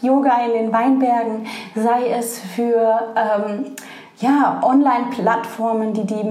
Yoga 0.00 0.44
in 0.46 0.52
den 0.52 0.72
Weinbergen, 0.72 1.46
sei 1.74 2.08
es 2.08 2.38
für 2.38 3.14
ähm, 3.14 3.66
ja, 4.20 4.60
Online-Plattformen, 4.62 5.92
die 5.92 6.06
die 6.06 6.24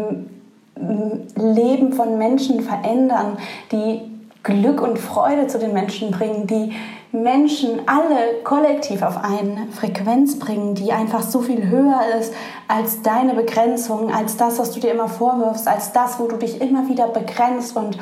Leben 1.35 1.93
von 1.93 2.17
Menschen 2.17 2.61
verändern, 2.61 3.37
die 3.71 4.01
Glück 4.41 4.81
und 4.81 4.97
Freude 4.97 5.47
zu 5.47 5.59
den 5.59 5.73
Menschen 5.73 6.11
bringen, 6.11 6.47
die 6.47 6.73
Menschen 7.13 7.81
alle 7.85 8.41
kollektiv 8.43 9.03
auf 9.03 9.23
eine 9.23 9.67
Frequenz 9.71 10.39
bringen, 10.39 10.73
die 10.73 10.91
einfach 10.91 11.21
so 11.21 11.41
viel 11.41 11.69
höher 11.69 12.01
ist 12.19 12.33
als 12.73 13.03
deine 13.03 13.35
Begrenzung, 13.35 14.11
als 14.11 14.35
das, 14.35 14.57
was 14.57 14.71
du 14.71 14.79
dir 14.79 14.91
immer 14.91 15.07
vorwirfst, 15.07 15.67
als 15.67 15.91
das, 15.91 16.19
wo 16.19 16.27
du 16.27 16.37
dich 16.37 16.59
immer 16.59 16.87
wieder 16.89 17.07
begrenzt 17.07 17.75
und 17.75 17.97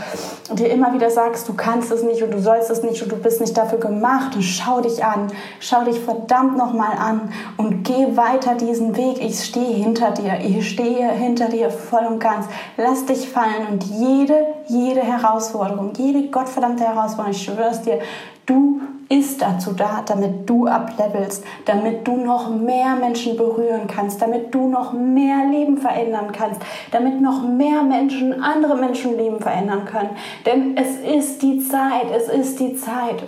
dir 0.54 0.70
immer 0.70 0.94
wieder 0.94 1.10
sagst, 1.10 1.50
du 1.50 1.54
kannst 1.54 1.92
es 1.92 2.04
nicht 2.04 2.24
und 2.24 2.32
du 2.32 2.40
sollst 2.40 2.70
es 2.70 2.82
nicht 2.82 3.04
und 3.04 3.12
du 3.12 3.18
bist 3.18 3.42
nicht 3.42 3.58
dafür 3.58 3.80
gemacht. 3.80 4.36
Und 4.36 4.44
schau 4.44 4.80
dich 4.80 5.04
an, 5.04 5.28
schau 5.60 5.84
dich 5.84 6.00
verdammt 6.00 6.58
nochmal 6.58 6.98
an 6.98 7.34
und 7.58 7.84
geh 7.84 8.16
weiter 8.16 8.56
diesen 8.56 8.96
Weg. 8.96 9.22
Ich 9.22 9.44
stehe 9.44 9.76
hinter 9.76 10.12
dir, 10.12 10.40
ich 10.40 10.70
stehe 10.70 11.12
hinter 11.12 11.50
dir 11.50 11.70
voll 11.70 12.06
und 12.06 12.20
ganz. 12.20 12.46
Lass 12.78 13.06
dich 13.06 13.28
fallen 13.28 13.68
und 13.72 13.84
jede, 13.84 14.46
jede 14.68 15.02
Herausforderung, 15.02 15.92
jede 15.98 16.30
gottverdammte 16.30 16.86
Herausforderung, 16.86 17.32
ich 17.32 17.44
schwöre 17.44 17.72
es 17.72 17.82
dir, 17.82 18.00
du 18.46 18.80
ist 19.12 19.42
dazu 19.42 19.74
da, 19.74 20.04
damit 20.06 20.50
du 20.50 20.68
ablevelst, 20.68 21.44
damit 21.66 22.08
du 22.08 22.16
noch 22.16 22.50
mehr 22.50 22.96
Menschen 22.96 23.36
berühren 23.36 23.88
kannst, 23.88 24.22
damit 24.22 24.56
du 24.56 24.70
noch 24.70 24.94
mehr 24.94 25.46
Leben 25.52 25.78
verändern 25.78 26.32
kannst, 26.32 26.62
damit 26.92 27.20
noch 27.20 27.44
mehr 27.44 27.84
Menschen 27.84 28.42
andere 28.42 28.78
Menschenleben 28.78 29.42
verändern 29.42 29.84
können. 29.86 30.12
Denn 30.46 30.78
es 30.78 30.98
ist 30.98 31.42
die 31.42 31.60
Zeit, 31.60 32.06
es 32.16 32.30
ist 32.30 32.60
die 32.62 32.76
Zeit. 32.76 33.24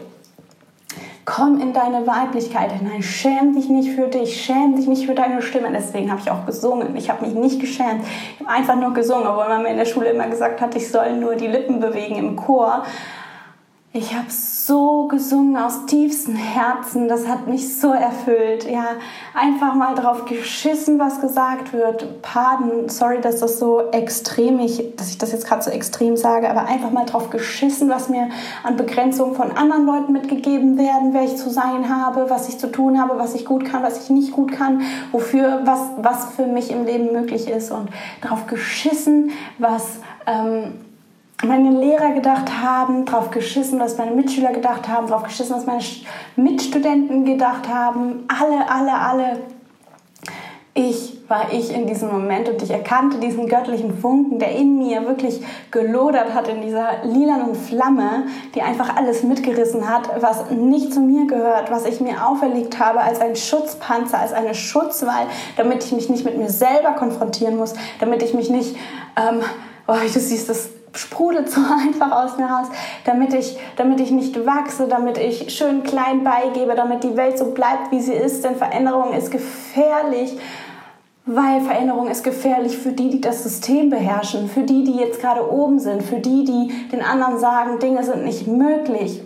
Komm 1.26 1.60
in 1.62 1.72
deine 1.72 2.06
Weiblichkeit 2.06 2.74
hinein. 2.74 3.02
Schäm 3.02 3.56
dich 3.56 3.70
nicht 3.70 3.92
für 3.92 4.08
dich. 4.08 4.42
Schäm 4.42 4.76
dich 4.76 4.88
nicht 4.88 5.06
für 5.06 5.16
deine 5.16 5.42
Stimme. 5.42 5.70
Deswegen 5.72 6.12
habe 6.12 6.20
ich 6.22 6.30
auch 6.30 6.46
gesungen. 6.46 6.96
Ich 6.98 7.10
habe 7.10 7.26
mich 7.26 7.34
nicht 7.34 7.62
geschämt. 7.62 8.04
Ich 8.04 8.46
habe 8.46 8.50
einfach 8.50 8.76
nur 8.76 8.94
gesungen, 8.94 9.26
obwohl 9.26 9.48
man 9.48 9.64
mir 9.64 9.70
in 9.70 9.78
der 9.78 9.86
Schule 9.86 10.10
immer 10.10 10.28
gesagt 10.28 10.60
hat, 10.60 10.76
ich 10.76 10.92
soll 10.92 11.14
nur 11.14 11.36
die 11.36 11.48
Lippen 11.48 11.80
bewegen 11.80 12.16
im 12.16 12.36
Chor. 12.36 12.84
Ich 13.96 14.16
habe 14.16 14.26
so 14.28 15.06
gesungen 15.08 15.56
aus 15.56 15.86
tiefstem 15.86 16.34
Herzen, 16.34 17.08
das 17.08 17.28
hat 17.28 17.46
mich 17.46 17.78
so 17.78 17.92
erfüllt. 17.92 18.68
Ja, 18.68 18.88
einfach 19.36 19.76
mal 19.76 19.94
drauf 19.94 20.26
geschissen, 20.26 20.98
was 20.98 21.22
gesagt 21.22 21.74
wird. 21.74 22.24
Pardon, 22.24 22.90
sorry, 22.90 23.22
dass 23.22 23.40
das 23.40 23.60
so 23.60 23.92
extrem, 23.92 24.60
ich, 24.60 24.96
dass 24.96 25.12
ich 25.12 25.20
das 25.20 25.32
jetzt 25.32 25.46
gerade 25.46 25.62
so 25.62 25.70
extrem 25.70 26.18
sage, 26.18 26.50
aber 26.50 26.66
einfach 26.66 26.90
mal 26.90 27.06
drauf 27.06 27.30
geschissen, 27.30 27.88
was 27.88 28.10
mir 28.10 28.30
an 28.64 28.78
Begrenzungen 28.78 29.36
von 29.36 29.52
anderen 29.52 29.86
Leuten 29.86 30.12
mitgegeben 30.12 30.80
werden, 30.80 31.14
wer 31.14 31.26
ich 31.26 31.38
zu 31.38 31.52
sein 31.52 31.96
habe, 31.96 32.32
was 32.32 32.50
ich 32.50 32.58
zu 32.58 32.72
tun 32.72 33.00
habe, 33.00 33.20
was 33.20 33.36
ich 33.36 33.46
gut 33.46 33.64
kann, 33.64 33.84
was 33.84 34.06
ich 34.06 34.10
nicht 34.10 34.32
gut 34.32 34.54
kann, 34.54 34.82
wofür, 35.12 35.62
was, 35.66 35.82
was 35.98 36.34
für 36.34 36.48
mich 36.48 36.72
im 36.72 36.86
Leben 36.86 37.12
möglich 37.12 37.48
ist 37.48 37.70
und 37.70 37.90
drauf 38.22 38.48
geschissen, 38.48 39.30
was 39.60 40.00
ähm, 40.26 40.80
meine 41.42 41.72
Lehrer 41.72 42.12
gedacht 42.12 42.62
haben, 42.62 43.06
drauf 43.06 43.32
geschissen, 43.32 43.80
was 43.80 43.98
meine 43.98 44.12
Mitschüler 44.12 44.52
gedacht 44.52 44.88
haben, 44.88 45.08
drauf 45.08 45.24
geschissen, 45.24 45.56
was 45.56 45.66
meine 45.66 45.84
Mitstudenten 46.36 47.26
gedacht 47.26 47.68
haben. 47.68 48.26
Alle, 48.28 48.70
alle, 48.70 48.94
alle. 48.94 49.40
Ich 50.76 51.14
war 51.28 51.54
ich 51.54 51.72
in 51.74 51.86
diesem 51.86 52.12
Moment 52.12 52.50
und 52.50 52.62
ich 52.62 52.72
erkannte 52.72 53.20
diesen 53.20 53.48
göttlichen 53.48 53.96
Funken, 53.96 54.40
der 54.40 54.52
in 54.56 54.78
mir 54.78 55.06
wirklich 55.06 55.42
gelodert 55.70 56.34
hat 56.34 56.48
in 56.48 56.62
dieser 56.62 57.04
lilanen 57.04 57.54
Flamme, 57.54 58.26
die 58.56 58.62
einfach 58.62 58.96
alles 58.96 59.24
mitgerissen 59.24 59.88
hat, 59.88 60.10
was 60.22 60.50
nicht 60.50 60.92
zu 60.92 61.00
mir 61.00 61.28
gehört, 61.28 61.70
was 61.70 61.86
ich 61.86 62.02
mir 62.02 62.26
auferlegt 62.26 62.80
habe 62.80 63.02
als 63.02 63.22
ein 63.22 63.36
Schutzpanzer, 63.36 64.20
als 64.20 64.34
eine 64.34 64.56
Schutzwall, 64.56 65.28
damit 65.58 65.84
ich 65.84 65.92
mich 65.92 66.10
nicht 66.10 66.26
mit 66.26 66.38
mir 66.38 66.50
selber 66.50 66.92
konfrontieren 66.92 67.56
muss, 67.56 67.76
damit 68.00 68.24
ich 68.24 68.34
mich 68.34 68.50
nicht, 68.50 68.76
ähm, 69.16 69.42
oh, 69.88 69.94
du 69.94 70.20
siehst 70.20 70.50
das 70.50 70.70
sprudelt 70.96 71.50
so 71.52 71.62
einfach 71.62 72.12
aus 72.24 72.38
mir 72.38 72.46
raus, 72.46 72.68
damit 73.06 73.34
ich, 73.34 73.58
damit 73.76 74.00
ich 74.00 74.12
nicht 74.12 74.46
wachse, 74.46 74.88
damit 74.88 75.18
ich 75.18 75.54
schön 75.56 75.84
klein 75.84 76.24
beigebe, 76.24 76.76
damit 76.76 77.04
die 77.04 77.18
Welt 77.18 77.38
so 77.38 77.52
bleibt, 77.52 77.92
wie 77.92 78.02
sie 78.02 78.14
ist. 78.14 78.44
Denn 78.44 78.56
Veränderung 78.56 79.14
ist 79.14 79.32
gefährlich, 79.32 80.38
weil 81.26 81.62
Veränderung 81.62 82.10
ist 82.10 82.24
gefährlich 82.24 82.78
für 82.78 82.92
die, 82.92 83.10
die 83.10 83.22
das 83.22 83.44
System 83.44 83.90
beherrschen, 83.90 84.50
für 84.50 84.64
die, 84.64 84.84
die 84.84 84.98
jetzt 84.98 85.22
gerade 85.22 85.50
oben 85.50 85.80
sind, 85.80 86.04
für 86.04 86.20
die, 86.20 86.44
die 86.44 86.90
den 86.92 87.02
anderen 87.02 87.40
sagen, 87.40 87.80
Dinge 87.80 88.04
sind 88.04 88.26
nicht 88.26 88.48
möglich. 88.48 89.22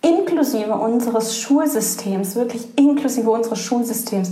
Inklusive 0.00 0.74
unseres 0.74 1.36
Schulsystems, 1.38 2.36
wirklich 2.36 2.68
inklusive 2.76 3.30
unseres 3.30 3.58
Schulsystems. 3.58 4.30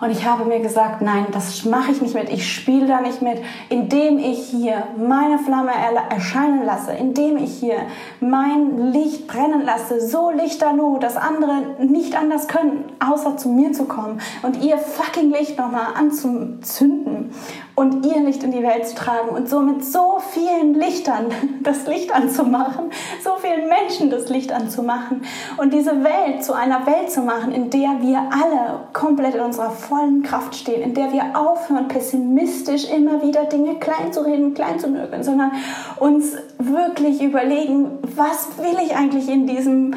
Und 0.00 0.10
ich 0.10 0.26
habe 0.26 0.44
mir 0.44 0.60
gesagt, 0.60 1.02
nein, 1.02 1.26
das 1.32 1.64
mache 1.64 1.92
ich 1.92 2.02
nicht 2.02 2.14
mit, 2.14 2.28
ich 2.28 2.52
spiele 2.52 2.86
da 2.86 3.00
nicht 3.00 3.22
mit, 3.22 3.38
indem 3.68 4.18
ich 4.18 4.48
hier 4.48 4.88
meine 4.96 5.38
Flamme 5.38 5.70
erscheinen 6.10 6.64
lasse, 6.64 6.92
indem 6.92 7.36
ich 7.36 7.58
hier 7.58 7.76
mein 8.20 8.92
Licht 8.92 9.26
brennen 9.26 9.62
lasse, 9.64 10.00
so 10.00 10.30
lichterloh, 10.30 10.98
dass 10.98 11.16
andere 11.16 11.76
nicht 11.78 12.16
anders 12.16 12.48
können, 12.48 12.84
außer 12.98 13.36
zu 13.36 13.48
mir 13.48 13.72
zu 13.72 13.84
kommen 13.84 14.20
und 14.42 14.62
ihr 14.62 14.78
fucking 14.78 15.30
Licht 15.30 15.58
nochmal 15.58 15.94
anzuzünden 15.96 17.32
und 17.74 18.06
ihr 18.06 18.20
Licht 18.20 18.42
in 18.42 18.52
die 18.52 18.62
Welt 18.62 18.86
zu 18.86 18.94
tragen 18.94 19.30
und 19.30 19.48
somit 19.48 19.84
so 19.84 20.18
vielen 20.30 20.74
Lichtern 20.74 21.26
das 21.62 21.86
Licht 21.86 22.14
anzumachen, 22.14 22.90
so 23.22 23.30
vielen 23.40 23.68
Menschen 23.68 24.10
das 24.10 24.28
Licht 24.28 24.52
anzumachen 24.52 25.22
und 25.56 25.72
diese 25.72 26.04
Welt 26.04 26.44
zu 26.44 26.52
einer 26.52 26.86
Welt 26.86 27.10
zu 27.10 27.22
machen, 27.22 27.52
in 27.52 27.70
der 27.70 28.00
wir 28.00 28.18
alle 28.18 28.80
komplett 28.92 29.34
in 29.34 29.40
unserer 29.40 29.70
vollen 29.88 30.22
Kraft 30.22 30.54
stehen, 30.54 30.82
in 30.82 30.94
der 30.94 31.12
wir 31.12 31.38
aufhören, 31.38 31.88
pessimistisch 31.88 32.90
immer 32.90 33.22
wieder 33.22 33.44
Dinge 33.44 33.78
klein 33.78 34.12
zu 34.12 34.22
reden, 34.22 34.54
klein 34.54 34.78
zu 34.78 34.90
nörgeln, 34.90 35.22
sondern 35.22 35.52
uns 35.98 36.36
wirklich 36.58 37.22
überlegen, 37.22 37.98
was 38.16 38.58
will 38.58 38.78
ich 38.84 38.96
eigentlich 38.96 39.28
in 39.28 39.46
diesem 39.46 39.94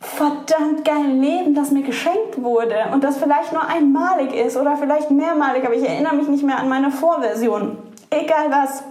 verdammt 0.00 0.84
geilen 0.84 1.20
Leben, 1.20 1.54
das 1.54 1.70
mir 1.70 1.82
geschenkt 1.82 2.42
wurde 2.42 2.76
und 2.92 3.02
das 3.02 3.16
vielleicht 3.16 3.52
nur 3.52 3.66
einmalig 3.66 4.34
ist 4.34 4.56
oder 4.56 4.76
vielleicht 4.76 5.10
mehrmalig, 5.10 5.64
aber 5.64 5.74
ich 5.74 5.88
erinnere 5.88 6.14
mich 6.14 6.28
nicht 6.28 6.44
mehr 6.44 6.58
an 6.58 6.68
meine 6.68 6.90
Vorversion. 6.90 7.78
Egal 8.10 8.50
was 8.50 8.84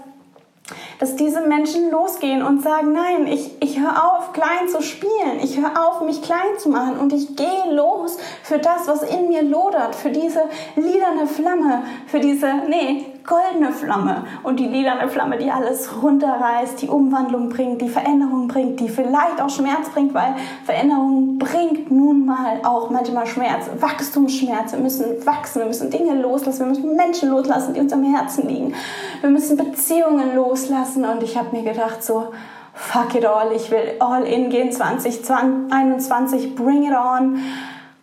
dass 0.99 1.15
diese 1.15 1.41
Menschen 1.41 1.91
losgehen 1.91 2.43
und 2.43 2.61
sagen, 2.61 2.93
nein, 2.93 3.27
ich, 3.27 3.51
ich 3.61 3.79
höre 3.79 4.03
auf, 4.05 4.33
klein 4.33 4.67
zu 4.69 4.81
spielen, 4.81 5.39
ich 5.41 5.57
höre 5.57 5.87
auf, 5.87 6.01
mich 6.01 6.21
klein 6.21 6.57
zu 6.57 6.69
machen. 6.69 6.97
Und 6.99 7.13
ich 7.13 7.35
gehe 7.35 7.71
los 7.71 8.17
für 8.43 8.59
das, 8.59 8.87
was 8.87 9.03
in 9.03 9.27
mir 9.27 9.43
lodert, 9.43 9.95
für 9.95 10.09
diese 10.09 10.43
lilane 10.75 11.27
Flamme, 11.27 11.83
für 12.07 12.19
diese, 12.19 12.47
nee, 12.69 13.14
goldene 13.25 13.71
Flamme 13.71 14.23
und 14.43 14.59
die 14.59 14.67
lilane 14.67 15.07
Flamme, 15.07 15.37
die 15.37 15.49
alles 15.49 16.01
runterreißt, 16.01 16.81
die 16.81 16.87
Umwandlung 16.87 17.49
bringt, 17.49 17.81
die 17.81 17.89
Veränderung 17.89 18.47
bringt, 18.47 18.79
die 18.79 18.89
vielleicht 18.89 19.41
auch 19.41 19.49
Schmerz 19.49 19.89
bringt, 19.89 20.13
weil 20.13 20.35
Veränderung 20.63 21.37
bringt 21.37 21.91
nun 21.91 22.25
mal 22.25 22.59
auch 22.63 22.89
manchmal 22.89 23.25
Schmerz, 23.25 23.69
Wachstumsschmerz. 23.79 24.73
Wir 24.73 24.79
müssen 24.79 25.25
wachsen, 25.25 25.59
wir 25.59 25.67
müssen 25.67 25.89
Dinge 25.89 26.21
loslassen, 26.21 26.59
wir 26.59 26.67
müssen 26.67 26.95
Menschen 26.95 27.29
loslassen, 27.29 27.73
die 27.73 27.79
uns 27.79 27.93
am 27.93 28.03
Herzen 28.03 28.47
liegen. 28.47 28.73
Wir 29.21 29.29
müssen 29.29 29.57
Beziehungen 29.57 30.35
loslassen 30.35 31.05
und 31.05 31.23
ich 31.23 31.37
habe 31.37 31.55
mir 31.55 31.63
gedacht 31.63 32.03
so, 32.03 32.27
fuck 32.73 33.15
it 33.15 33.25
all, 33.25 33.51
ich 33.53 33.71
will 33.71 33.95
all 33.99 34.23
in 34.23 34.49
gehen 34.49 34.71
2021, 34.71 36.55
bring 36.55 36.83
it 36.83 36.95
on. 36.95 37.39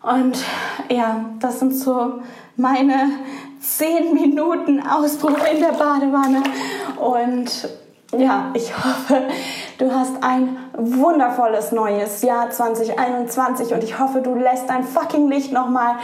Und 0.01 0.43
ja, 0.89 1.25
das 1.39 1.59
sind 1.59 1.73
so 1.73 2.19
meine 2.57 3.09
zehn 3.63 4.13
Minuten 4.13 4.85
Ausbruch 4.85 5.37
in 5.51 5.61
der 5.61 5.71
Badewanne. 5.71 6.43
Und 6.99 7.69
ja, 8.17 8.51
ich 8.53 8.71
hoffe, 8.77 9.23
du 9.79 9.91
hast 9.91 10.21
ein 10.21 10.57
wundervolles 10.77 11.71
neues 11.71 12.21
Jahr 12.21 12.49
2021 12.49 13.73
und 13.73 13.83
ich 13.83 13.97
hoffe, 13.97 14.21
du 14.21 14.35
lässt 14.35 14.69
dein 14.69 14.83
fucking 14.83 15.29
Licht 15.29 15.51
nochmal 15.51 15.95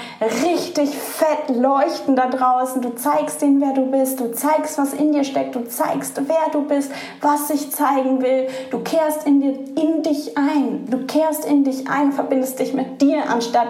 richtig 0.44 0.98
fett 0.98 1.56
leuchten 1.56 2.16
da 2.16 2.28
draußen. 2.28 2.82
Du 2.82 2.96
zeigst 2.96 3.42
denen, 3.42 3.62
wer 3.62 3.74
du 3.74 3.92
bist, 3.92 4.20
du 4.20 4.32
zeigst, 4.32 4.78
was 4.80 4.94
in 4.94 5.12
dir 5.12 5.24
steckt, 5.24 5.56
du 5.56 5.68
zeigst, 5.68 6.20
wer 6.28 6.52
du 6.52 6.64
bist, 6.64 6.92
was 7.22 7.48
sich 7.50 7.72
zeigen 7.72 8.22
will. 8.22 8.48
Du 8.72 8.80
kehrst 8.80 9.28
in, 9.28 9.42
dir, 9.42 9.54
in 9.76 10.02
dich 10.02 10.36
ein, 10.38 10.88
du 10.90 11.06
kehrst 11.06 11.46
in 11.46 11.64
dich 11.64 11.90
ein, 11.90 12.12
verbindest 12.12 12.60
dich 12.60 12.74
mit 12.74 13.02
dir, 13.02 13.30
anstatt 13.30 13.68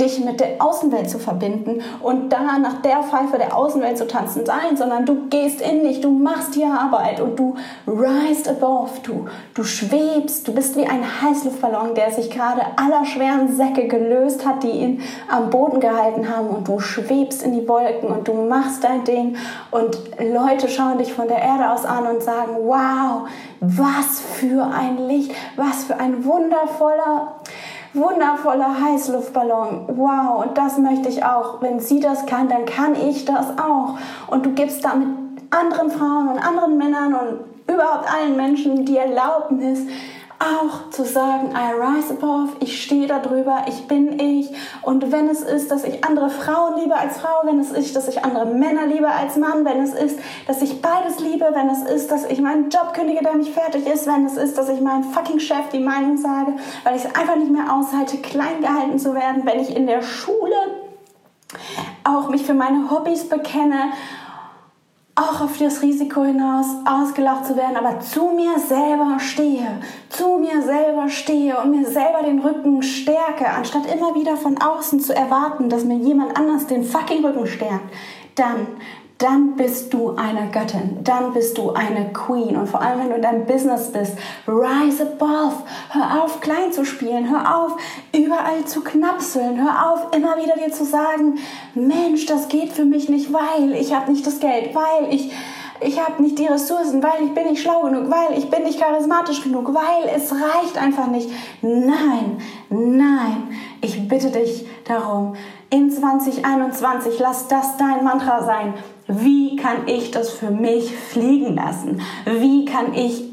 dich 0.00 0.24
mit 0.24 0.40
der 0.40 0.56
Außenwelt 0.58 1.10
zu 1.10 1.18
verbinden 1.18 1.82
und 2.02 2.30
da 2.30 2.58
nach 2.58 2.82
der 2.82 3.02
Pfeife 3.02 3.38
der 3.38 3.56
Außenwelt 3.56 3.98
zu 3.98 4.06
tanzen. 4.06 4.46
Sein, 4.46 4.76
sondern 4.76 5.04
du 5.06 5.28
gehst 5.28 5.60
in 5.60 5.84
dich, 5.84 6.00
du 6.00 6.10
machst 6.10 6.54
die 6.54 6.64
Arbeit 6.64 7.20
und 7.20 7.38
du 7.38 7.54
rise 7.86 8.50
above, 8.50 9.00
du, 9.02 9.26
du 9.54 9.62
schwebst, 9.62 10.48
du 10.48 10.54
bist 10.54 10.76
wie 10.76 10.86
ein 10.86 11.04
Heißluftballon, 11.22 11.94
der 11.94 12.10
sich 12.10 12.30
gerade 12.30 12.62
aller 12.76 13.04
schweren 13.04 13.54
Säcke 13.54 13.88
gelöst 13.88 14.46
hat, 14.46 14.62
die 14.62 14.70
ihn 14.70 15.02
am 15.28 15.50
Boden 15.50 15.80
gehalten 15.80 16.28
haben 16.34 16.48
und 16.48 16.66
du 16.66 16.80
schwebst 16.80 17.42
in 17.42 17.52
die 17.52 17.68
Wolken 17.68 18.08
und 18.08 18.26
du 18.26 18.32
machst 18.32 18.84
dein 18.84 19.04
Ding 19.04 19.36
und 19.70 19.98
Leute 20.18 20.68
schauen 20.68 20.98
dich 20.98 21.12
von 21.12 21.28
der 21.28 21.38
Erde 21.38 21.70
aus 21.70 21.84
an 21.84 22.06
und 22.06 22.22
sagen, 22.22 22.52
wow, 22.64 23.28
was 23.60 24.20
für 24.20 24.66
ein 24.66 25.06
Licht, 25.06 25.32
was 25.56 25.84
für 25.84 25.98
ein 25.98 26.24
wundervoller 26.24 27.36
wundervoller 27.94 28.80
Heißluftballon. 28.80 29.88
Wow, 29.96 30.44
und 30.44 30.56
das 30.56 30.78
möchte 30.78 31.08
ich 31.08 31.24
auch. 31.24 31.60
Wenn 31.60 31.80
sie 31.80 32.00
das 32.00 32.26
kann, 32.26 32.48
dann 32.48 32.64
kann 32.64 32.94
ich 32.94 33.24
das 33.24 33.58
auch. 33.58 33.98
Und 34.28 34.46
du 34.46 34.50
gibst 34.52 34.84
damit 34.84 35.08
anderen 35.50 35.90
Frauen 35.90 36.28
und 36.28 36.38
anderen 36.38 36.76
Männern 36.76 37.14
und 37.14 37.72
überhaupt 37.72 38.12
allen 38.12 38.36
Menschen 38.36 38.84
die 38.84 38.96
Erlaubnis, 38.96 39.80
auch 40.40 40.88
zu 40.90 41.04
sagen, 41.04 41.50
I 41.50 41.74
rise 41.74 42.14
above, 42.14 42.52
ich 42.60 42.82
stehe 42.82 43.06
da 43.06 43.18
drüber, 43.18 43.64
ich 43.68 43.86
bin 43.86 44.18
ich. 44.18 44.50
Und 44.80 45.12
wenn 45.12 45.28
es 45.28 45.42
ist, 45.42 45.70
dass 45.70 45.84
ich 45.84 46.02
andere 46.02 46.30
Frauen 46.30 46.80
liebe 46.80 46.96
als 46.96 47.18
Frau, 47.18 47.42
wenn 47.44 47.60
es 47.60 47.70
ist, 47.70 47.94
dass 47.94 48.08
ich 48.08 48.24
andere 48.24 48.46
Männer 48.46 48.86
liebe 48.86 49.08
als 49.08 49.36
Mann, 49.36 49.66
wenn 49.66 49.82
es 49.82 49.92
ist, 49.92 50.18
dass 50.46 50.62
ich 50.62 50.80
beides 50.80 51.20
liebe, 51.20 51.46
wenn 51.52 51.68
es 51.68 51.82
ist, 51.82 52.10
dass 52.10 52.24
ich 52.24 52.40
meinen 52.40 52.70
Job 52.70 52.94
kündige, 52.94 53.22
der 53.22 53.34
nicht 53.34 53.52
fertig 53.52 53.86
ist, 53.86 54.06
wenn 54.06 54.24
es 54.24 54.38
ist, 54.38 54.56
dass 54.56 54.70
ich 54.70 54.80
meinem 54.80 55.04
fucking 55.04 55.40
Chef 55.40 55.68
die 55.72 55.80
Meinung 55.80 56.16
sage, 56.16 56.54
weil 56.84 56.96
ich 56.96 57.04
es 57.04 57.14
einfach 57.14 57.36
nicht 57.36 57.52
mehr 57.52 57.70
aushalte, 57.70 58.16
klein 58.16 58.62
gehalten 58.62 58.98
zu 58.98 59.14
werden, 59.14 59.42
wenn 59.44 59.60
ich 59.60 59.76
in 59.76 59.86
der 59.86 60.00
Schule 60.00 60.56
auch 62.04 62.28
mich 62.30 62.44
für 62.44 62.54
meine 62.54 62.90
Hobbys 62.90 63.28
bekenne 63.28 63.92
auch 65.20 65.40
auf 65.40 65.58
das 65.58 65.82
Risiko 65.82 66.24
hinaus, 66.24 66.66
ausgelacht 66.84 67.46
zu 67.46 67.56
werden, 67.56 67.76
aber 67.76 68.00
zu 68.00 68.30
mir 68.30 68.58
selber 68.58 69.18
stehe, 69.18 69.80
zu 70.08 70.38
mir 70.38 70.62
selber 70.62 71.08
stehe 71.08 71.58
und 71.58 71.70
mir 71.70 71.86
selber 71.86 72.22
den 72.24 72.40
Rücken 72.40 72.82
stärke, 72.82 73.48
anstatt 73.48 73.86
immer 73.92 74.14
wieder 74.14 74.36
von 74.36 74.60
außen 74.60 75.00
zu 75.00 75.14
erwarten, 75.14 75.68
dass 75.68 75.84
mir 75.84 75.96
jemand 75.96 76.36
anders 76.36 76.66
den 76.66 76.84
fucking 76.84 77.24
Rücken 77.24 77.46
stärkt, 77.46 77.92
dann 78.34 78.66
dann 79.20 79.54
bist 79.54 79.92
du 79.92 80.16
eine 80.16 80.50
Göttin, 80.50 81.04
dann 81.04 81.34
bist 81.34 81.58
du 81.58 81.72
eine 81.72 82.10
Queen. 82.12 82.56
Und 82.56 82.66
vor 82.66 82.80
allem, 82.80 83.00
wenn 83.00 83.10
du 83.10 83.16
in 83.16 83.22
deinem 83.22 83.44
Business 83.44 83.92
bist, 83.92 84.14
rise 84.48 85.02
above. 85.02 85.56
Hör 85.90 86.24
auf, 86.24 86.40
klein 86.40 86.72
zu 86.72 86.86
spielen. 86.86 87.30
Hör 87.30 87.56
auf, 87.56 87.76
überall 88.16 88.64
zu 88.64 88.80
knapseln. 88.80 89.62
Hör 89.62 89.92
auf, 89.92 90.16
immer 90.16 90.38
wieder 90.38 90.54
dir 90.56 90.72
zu 90.72 90.84
sagen, 90.84 91.38
Mensch, 91.74 92.24
das 92.24 92.48
geht 92.48 92.72
für 92.72 92.86
mich 92.86 93.10
nicht, 93.10 93.30
weil 93.30 93.74
ich 93.74 93.94
habe 93.94 94.10
nicht 94.10 94.26
das 94.26 94.40
Geld, 94.40 94.74
weil 94.74 95.12
ich 95.14 95.30
ich 95.82 95.98
habe 95.98 96.22
nicht 96.22 96.38
die 96.38 96.46
Ressourcen, 96.46 97.02
weil 97.02 97.24
ich 97.24 97.32
bin 97.32 97.48
nicht 97.48 97.62
schlau 97.62 97.82
genug, 97.82 98.10
weil 98.10 98.38
ich 98.38 98.50
bin 98.50 98.64
nicht 98.64 98.78
charismatisch 98.78 99.42
genug, 99.42 99.72
weil 99.72 100.14
es 100.14 100.30
reicht 100.30 100.76
einfach 100.76 101.06
nicht. 101.06 101.30
Nein, 101.62 102.36
nein, 102.68 103.48
ich 103.80 104.06
bitte 104.06 104.30
dich 104.30 104.66
darum, 104.84 105.36
in 105.70 105.90
2021 105.90 107.18
lass 107.20 107.48
das 107.48 107.76
dein 107.76 108.04
Mantra 108.04 108.44
sein. 108.44 108.74
Wie 109.06 109.56
kann 109.56 109.86
ich 109.86 110.10
das 110.10 110.30
für 110.30 110.50
mich 110.50 110.94
fliegen 110.94 111.54
lassen? 111.54 112.00
Wie 112.24 112.64
kann 112.64 112.94
ich 112.94 113.24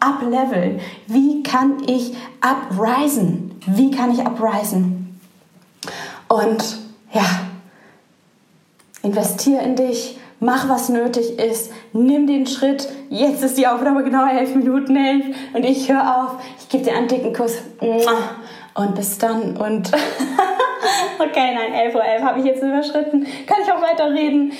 upleveln? 0.00 0.80
Wie 1.06 1.42
kann 1.42 1.82
ich 1.86 2.14
uprisen? 2.42 3.60
Wie 3.66 3.90
kann 3.90 4.12
ich 4.12 4.20
uprisen? 4.20 5.20
Und 6.28 6.78
ja, 7.12 7.24
investiere 9.02 9.62
in 9.62 9.76
dich, 9.76 10.18
mach 10.40 10.68
was 10.68 10.88
nötig 10.88 11.38
ist, 11.38 11.72
nimm 11.92 12.26
den 12.26 12.46
Schritt. 12.46 12.88
Jetzt 13.08 13.44
ist 13.44 13.56
die 13.56 13.68
Aufnahme 13.68 14.02
genau 14.02 14.26
elf 14.26 14.54
Minuten 14.54 14.96
elf 14.96 15.24
und 15.54 15.64
ich 15.64 15.90
höre 15.90 16.24
auf. 16.24 16.42
Ich 16.58 16.68
gebe 16.68 16.84
dir 16.84 16.96
einen 16.96 17.08
dicken 17.08 17.32
Kuss 17.32 17.58
und 18.74 18.94
bis 18.94 19.18
dann 19.18 19.56
und 19.56 19.92
okay, 21.18 21.54
nein, 21.54 21.72
11.11 21.90 21.94
Uhr 21.94 22.04
11 22.04 22.22
habe 22.22 22.38
ich 22.40 22.44
jetzt 22.46 22.62
überschritten. 22.62 23.26
Kann 23.46 23.58
ich 23.62 23.72
auch 23.72 23.82
weiterreden? 23.82 24.52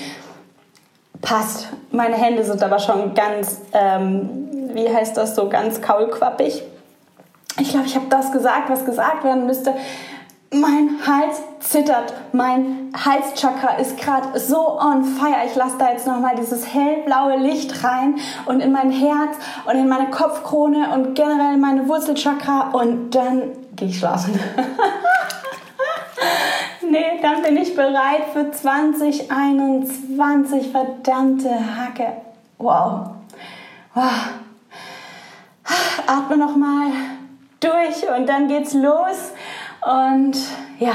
Passt. 1.22 1.68
Meine 1.90 2.16
Hände 2.16 2.44
sind 2.44 2.62
aber 2.62 2.78
schon 2.78 3.14
ganz, 3.14 3.62
ähm, 3.72 4.70
wie 4.74 4.88
heißt 4.88 5.16
das 5.16 5.34
so, 5.34 5.48
ganz 5.48 5.80
kaulquappig. 5.80 6.62
Ich 7.58 7.70
glaube, 7.70 7.86
ich 7.86 7.94
habe 7.94 8.06
das 8.10 8.32
gesagt, 8.32 8.68
was 8.68 8.84
gesagt 8.84 9.24
werden 9.24 9.46
müsste. 9.46 9.74
Mein 10.52 10.90
Hals 11.04 11.42
zittert, 11.58 12.14
mein 12.32 12.92
Halschakra 12.94 13.78
ist 13.78 13.98
gerade 13.98 14.38
so 14.38 14.78
on 14.78 15.04
fire. 15.04 15.44
Ich 15.44 15.56
lasse 15.56 15.76
da 15.78 15.90
jetzt 15.90 16.06
nochmal 16.06 16.36
dieses 16.36 16.72
hellblaue 16.72 17.36
Licht 17.36 17.82
rein 17.82 18.16
und 18.44 18.60
in 18.60 18.70
mein 18.70 18.90
Herz 18.90 19.36
und 19.64 19.74
in 19.74 19.88
meine 19.88 20.10
Kopfkrone 20.10 20.90
und 20.94 21.14
generell 21.14 21.54
in 21.54 21.60
meine 21.60 21.88
Wurzelchakra 21.88 22.70
und 22.72 23.10
dann 23.14 23.52
gehe 23.74 23.88
ich 23.88 23.98
schlafen. 23.98 24.38
nee, 26.90 27.20
dann 27.22 27.42
bin 27.42 27.56
ich 27.56 27.74
bereit 27.74 28.26
für 28.32 28.50
2021. 28.50 30.70
Verdammte 30.70 31.50
Hacke. 31.50 32.12
Wow. 32.58 33.10
wow. 33.94 34.12
Atme 36.06 36.36
nochmal 36.36 36.88
durch 37.60 38.08
und 38.16 38.26
dann 38.26 38.48
geht's 38.48 38.74
los. 38.74 39.32
Und 39.82 40.36
ja, 40.78 40.94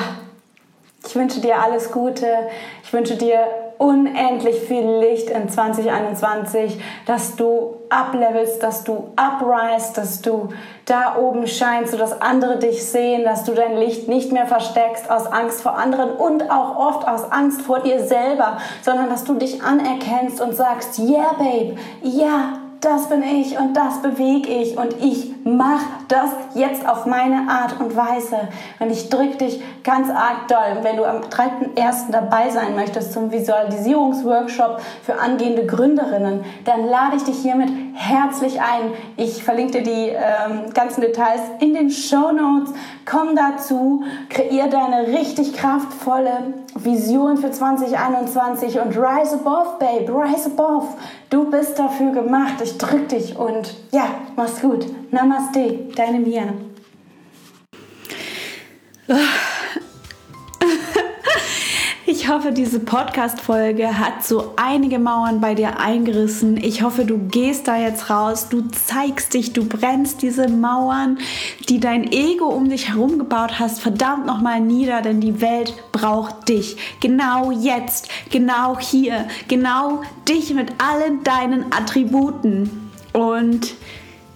ich 1.05 1.15
wünsche 1.15 1.41
dir 1.41 1.61
alles 1.61 1.91
Gute. 1.91 2.49
Ich 2.83 2.93
wünsche 2.93 3.15
dir 3.15 3.45
unendlich 3.81 4.57
viel 4.61 4.87
Licht 4.99 5.31
in 5.31 5.49
2021, 5.49 6.79
dass 7.07 7.35
du 7.35 7.77
uplevelst, 7.89 8.61
dass 8.61 8.83
du 8.83 9.11
uprise, 9.17 9.93
dass 9.95 10.21
du 10.21 10.49
da 10.85 11.15
oben 11.19 11.47
scheinst, 11.47 11.91
sodass 11.91 12.21
andere 12.21 12.59
dich 12.59 12.85
sehen, 12.85 13.23
dass 13.23 13.43
du 13.43 13.53
dein 13.53 13.77
Licht 13.77 14.07
nicht 14.07 14.31
mehr 14.31 14.45
versteckst 14.45 15.09
aus 15.09 15.25
Angst 15.25 15.63
vor 15.63 15.79
anderen 15.79 16.11
und 16.11 16.51
auch 16.51 16.77
oft 16.77 17.07
aus 17.07 17.31
Angst 17.31 17.63
vor 17.63 17.79
dir 17.79 17.99
selber, 18.01 18.57
sondern 18.83 19.09
dass 19.09 19.23
du 19.23 19.33
dich 19.33 19.63
anerkennst 19.63 20.39
und 20.41 20.55
sagst, 20.55 20.99
yeah, 20.99 21.33
babe, 21.39 21.75
ja, 22.03 22.59
das 22.81 23.09
bin 23.09 23.23
ich 23.23 23.57
und 23.57 23.73
das 23.75 24.03
bewege 24.03 24.49
ich 24.49 24.77
und 24.77 24.93
ich 25.01 25.40
mache 25.43 25.85
das 26.07 26.29
jetzt 26.53 26.87
auf 26.87 27.05
meine 27.05 27.49
Art 27.49 27.79
und 27.79 27.95
Weise. 27.95 28.49
Und 28.79 28.91
ich 28.91 29.09
drücke 29.09 29.37
dich 29.37 29.61
ganz 29.83 30.09
arg 30.09 30.47
doll. 30.47 30.83
Wenn 30.83 30.97
du 30.97 31.05
am 31.05 31.21
3.1. 31.21 32.11
dabei 32.11 32.49
sein 32.49 32.75
möchtest 32.75 33.13
zum 33.13 33.31
Visualisierungsworkshop 33.31 34.81
für 35.03 35.19
angehende 35.19 35.65
Gründerinnen, 35.65 36.43
dann 36.65 36.85
lade 36.85 37.15
ich 37.17 37.23
dich 37.23 37.37
hiermit 37.37 37.69
herzlich 37.93 38.61
ein. 38.61 38.91
Ich 39.17 39.43
verlinke 39.43 39.81
dir 39.81 39.83
die 39.83 40.09
ähm, 40.09 40.73
ganzen 40.73 41.01
Details 41.01 41.41
in 41.59 41.73
den 41.73 41.89
Show 41.89 42.31
Notes. 42.31 42.73
Komm 43.05 43.35
dazu, 43.35 44.03
kreier 44.29 44.67
deine 44.67 45.07
richtig 45.07 45.53
kraftvolle 45.53 46.53
Vision 46.75 47.37
für 47.37 47.51
2021 47.51 48.79
und 48.79 48.97
rise 48.97 49.35
above, 49.35 49.77
babe, 49.79 50.13
rise 50.13 50.51
above. 50.51 50.87
Du 51.29 51.49
bist 51.49 51.79
dafür 51.79 52.11
gemacht. 52.11 52.55
Ich 52.63 52.77
drück 52.77 53.09
dich 53.09 53.37
und 53.37 53.73
ja, 53.91 54.05
mach's 54.35 54.61
gut. 54.61 54.85
Namaste, 55.11 55.89
deine 55.93 56.19
Mia. 56.19 56.53
Ich 62.05 62.29
hoffe, 62.29 62.53
diese 62.53 62.79
Podcast-Folge 62.79 63.97
hat 63.99 64.23
so 64.23 64.53
einige 64.55 64.99
Mauern 64.99 65.41
bei 65.41 65.53
dir 65.53 65.79
eingerissen. 65.79 66.55
Ich 66.55 66.81
hoffe, 66.81 67.03
du 67.03 67.17
gehst 67.17 67.67
da 67.67 67.77
jetzt 67.77 68.09
raus, 68.09 68.47
du 68.47 68.61
zeigst 68.69 69.33
dich, 69.33 69.51
du 69.51 69.65
brennst 69.65 70.21
diese 70.21 70.47
Mauern, 70.47 71.17
die 71.67 71.81
dein 71.81 72.09
Ego 72.09 72.45
um 72.45 72.69
dich 72.69 72.89
herum 72.89 73.17
gebaut 73.19 73.59
hast, 73.59 73.81
verdammt 73.81 74.25
nochmal 74.25 74.61
nieder, 74.61 75.01
denn 75.01 75.19
die 75.19 75.41
Welt 75.41 75.73
braucht 75.91 76.47
dich. 76.47 76.77
Genau 77.01 77.51
jetzt, 77.51 78.07
genau 78.29 78.79
hier, 78.79 79.27
genau 79.49 80.01
dich 80.29 80.53
mit 80.53 80.71
allen 80.77 81.23
deinen 81.23 81.73
Attributen. 81.73 82.91
Und 83.13 83.73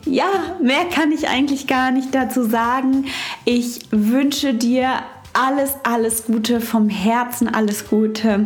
ja, 0.06 0.58
mehr 0.62 0.86
kann 0.86 1.12
ich 1.12 1.28
eigentlich 1.28 1.68
gar 1.68 1.91
nicht 1.91 2.13
dazu 2.13 2.44
sagen. 2.44 3.06
Ich 3.44 3.82
wünsche 3.91 4.54
dir 4.54 5.00
alles, 5.34 5.76
alles 5.84 6.26
Gute 6.26 6.62
vom 6.62 6.89
Herzen, 6.89 7.54
alles 7.54 7.89
Gute. 7.89 8.46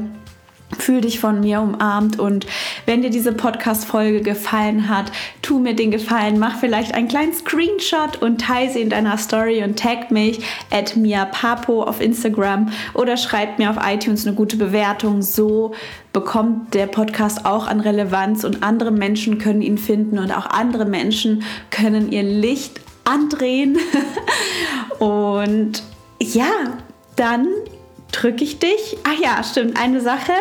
Fühl 0.77 1.01
dich 1.01 1.19
von 1.19 1.39
mir 1.39 1.61
umarmt 1.61 2.19
und 2.19 2.45
wenn 2.85 3.01
dir 3.01 3.09
diese 3.09 3.33
Podcast-Folge 3.33 4.21
gefallen 4.21 4.87
hat, 4.87 5.11
tu 5.41 5.57
mir 5.59 5.75
den 5.75 5.89
Gefallen, 5.89 6.37
mach 6.37 6.59
vielleicht 6.59 6.93
einen 6.93 7.07
kleinen 7.07 7.33
Screenshot 7.33 8.21
und 8.21 8.41
teile 8.41 8.71
sie 8.71 8.81
in 8.81 8.89
deiner 8.89 9.17
Story 9.17 9.63
und 9.63 9.79
tag 9.79 10.11
mich 10.11 10.41
at 10.69 10.95
miapapo 10.95 11.83
auf 11.83 11.99
Instagram 12.01 12.69
oder 12.93 13.17
schreib 13.17 13.57
mir 13.57 13.71
auf 13.71 13.77
iTunes 13.83 14.27
eine 14.27 14.35
gute 14.35 14.57
Bewertung. 14.57 15.23
So 15.23 15.73
bekommt 16.13 16.75
der 16.75 16.85
Podcast 16.85 17.45
auch 17.45 17.67
an 17.67 17.79
Relevanz 17.79 18.43
und 18.43 18.61
andere 18.61 18.91
Menschen 18.91 19.39
können 19.39 19.63
ihn 19.63 19.79
finden 19.79 20.19
und 20.19 20.31
auch 20.31 20.45
andere 20.45 20.85
Menschen 20.85 21.43
können 21.71 22.11
ihr 22.11 22.23
Licht 22.23 22.79
andrehen 23.05 23.77
und 24.99 25.83
ja, 26.21 26.51
dann 27.15 27.47
drücke 28.11 28.43
ich 28.43 28.59
dich. 28.59 28.97
Ach 29.03 29.19
ja, 29.21 29.43
stimmt, 29.43 29.79
eine 29.79 30.01
Sache. 30.01 30.33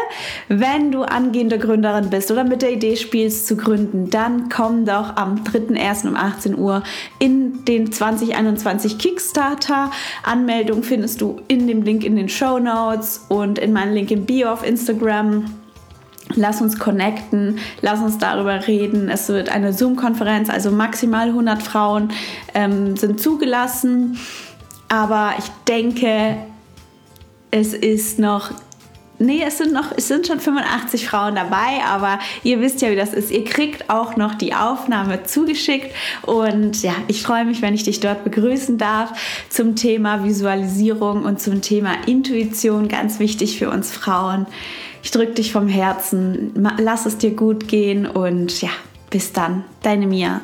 Wenn 0.48 0.90
du 0.90 1.02
angehende 1.02 1.58
Gründerin 1.58 2.10
bist 2.10 2.30
oder 2.30 2.44
mit 2.44 2.62
der 2.62 2.72
Idee 2.72 2.96
spielst 2.96 3.46
zu 3.46 3.56
gründen, 3.56 4.10
dann 4.10 4.48
komm 4.48 4.84
doch 4.84 5.16
am 5.16 5.44
3.1. 5.44 6.08
um 6.08 6.16
18 6.16 6.58
Uhr 6.58 6.82
in 7.18 7.64
den 7.64 7.92
2021 7.92 8.98
Kickstarter. 8.98 9.90
Anmeldung 10.22 10.82
findest 10.82 11.20
du 11.20 11.40
in 11.48 11.66
dem 11.66 11.82
Link 11.82 12.04
in 12.04 12.16
den 12.16 12.28
Show 12.28 12.58
Notes 12.58 13.26
und 13.28 13.58
in 13.58 13.72
meinem 13.72 13.94
Link 13.94 14.10
im 14.10 14.24
Bio 14.24 14.50
auf 14.50 14.66
Instagram. 14.66 15.44
Lass 16.34 16.60
uns 16.60 16.78
connecten, 16.78 17.58
lass 17.80 18.00
uns 18.00 18.18
darüber 18.18 18.66
reden. 18.66 19.08
Es 19.08 19.28
wird 19.28 19.48
eine 19.48 19.72
Zoom-Konferenz, 19.72 20.50
also 20.50 20.70
maximal 20.70 21.28
100 21.28 21.62
Frauen 21.62 22.10
ähm, 22.54 22.96
sind 22.96 23.18
zugelassen. 23.18 24.18
Aber 24.90 25.32
ich 25.38 25.46
denke, 25.66 26.36
es 27.50 27.74
ist 27.74 28.18
noch 28.18 28.52
Nee, 29.20 29.42
es 29.44 29.58
sind 29.58 29.72
noch, 29.72 29.86
es 29.96 30.06
sind 30.06 30.28
schon 30.28 30.38
85 30.38 31.08
Frauen 31.08 31.34
dabei, 31.34 31.82
aber 31.84 32.20
ihr 32.44 32.60
wisst 32.60 32.82
ja, 32.82 32.90
wie 32.90 32.96
das 32.96 33.12
ist. 33.12 33.32
Ihr 33.32 33.44
kriegt 33.44 33.90
auch 33.90 34.16
noch 34.16 34.36
die 34.36 34.54
Aufnahme 34.54 35.24
zugeschickt 35.24 35.92
und 36.22 36.82
ja, 36.82 36.94
ich 37.08 37.22
freue 37.22 37.44
mich, 37.44 37.60
wenn 37.60 37.74
ich 37.74 37.82
dich 37.82 37.98
dort 37.98 38.22
begrüßen 38.22 38.78
darf 38.78 39.10
zum 39.48 39.74
Thema 39.74 40.22
Visualisierung 40.22 41.24
und 41.24 41.40
zum 41.40 41.62
Thema 41.62 41.94
Intuition, 42.06 42.86
ganz 42.86 43.18
wichtig 43.18 43.58
für 43.58 43.70
uns 43.70 43.90
Frauen. 43.90 44.46
Ich 45.02 45.10
drücke 45.10 45.32
dich 45.32 45.52
vom 45.52 45.66
Herzen, 45.66 46.52
lass 46.78 47.04
es 47.04 47.18
dir 47.18 47.32
gut 47.32 47.66
gehen 47.66 48.06
und 48.06 48.60
ja, 48.62 48.70
bis 49.10 49.32
dann, 49.32 49.64
deine 49.82 50.06
Mia. 50.06 50.42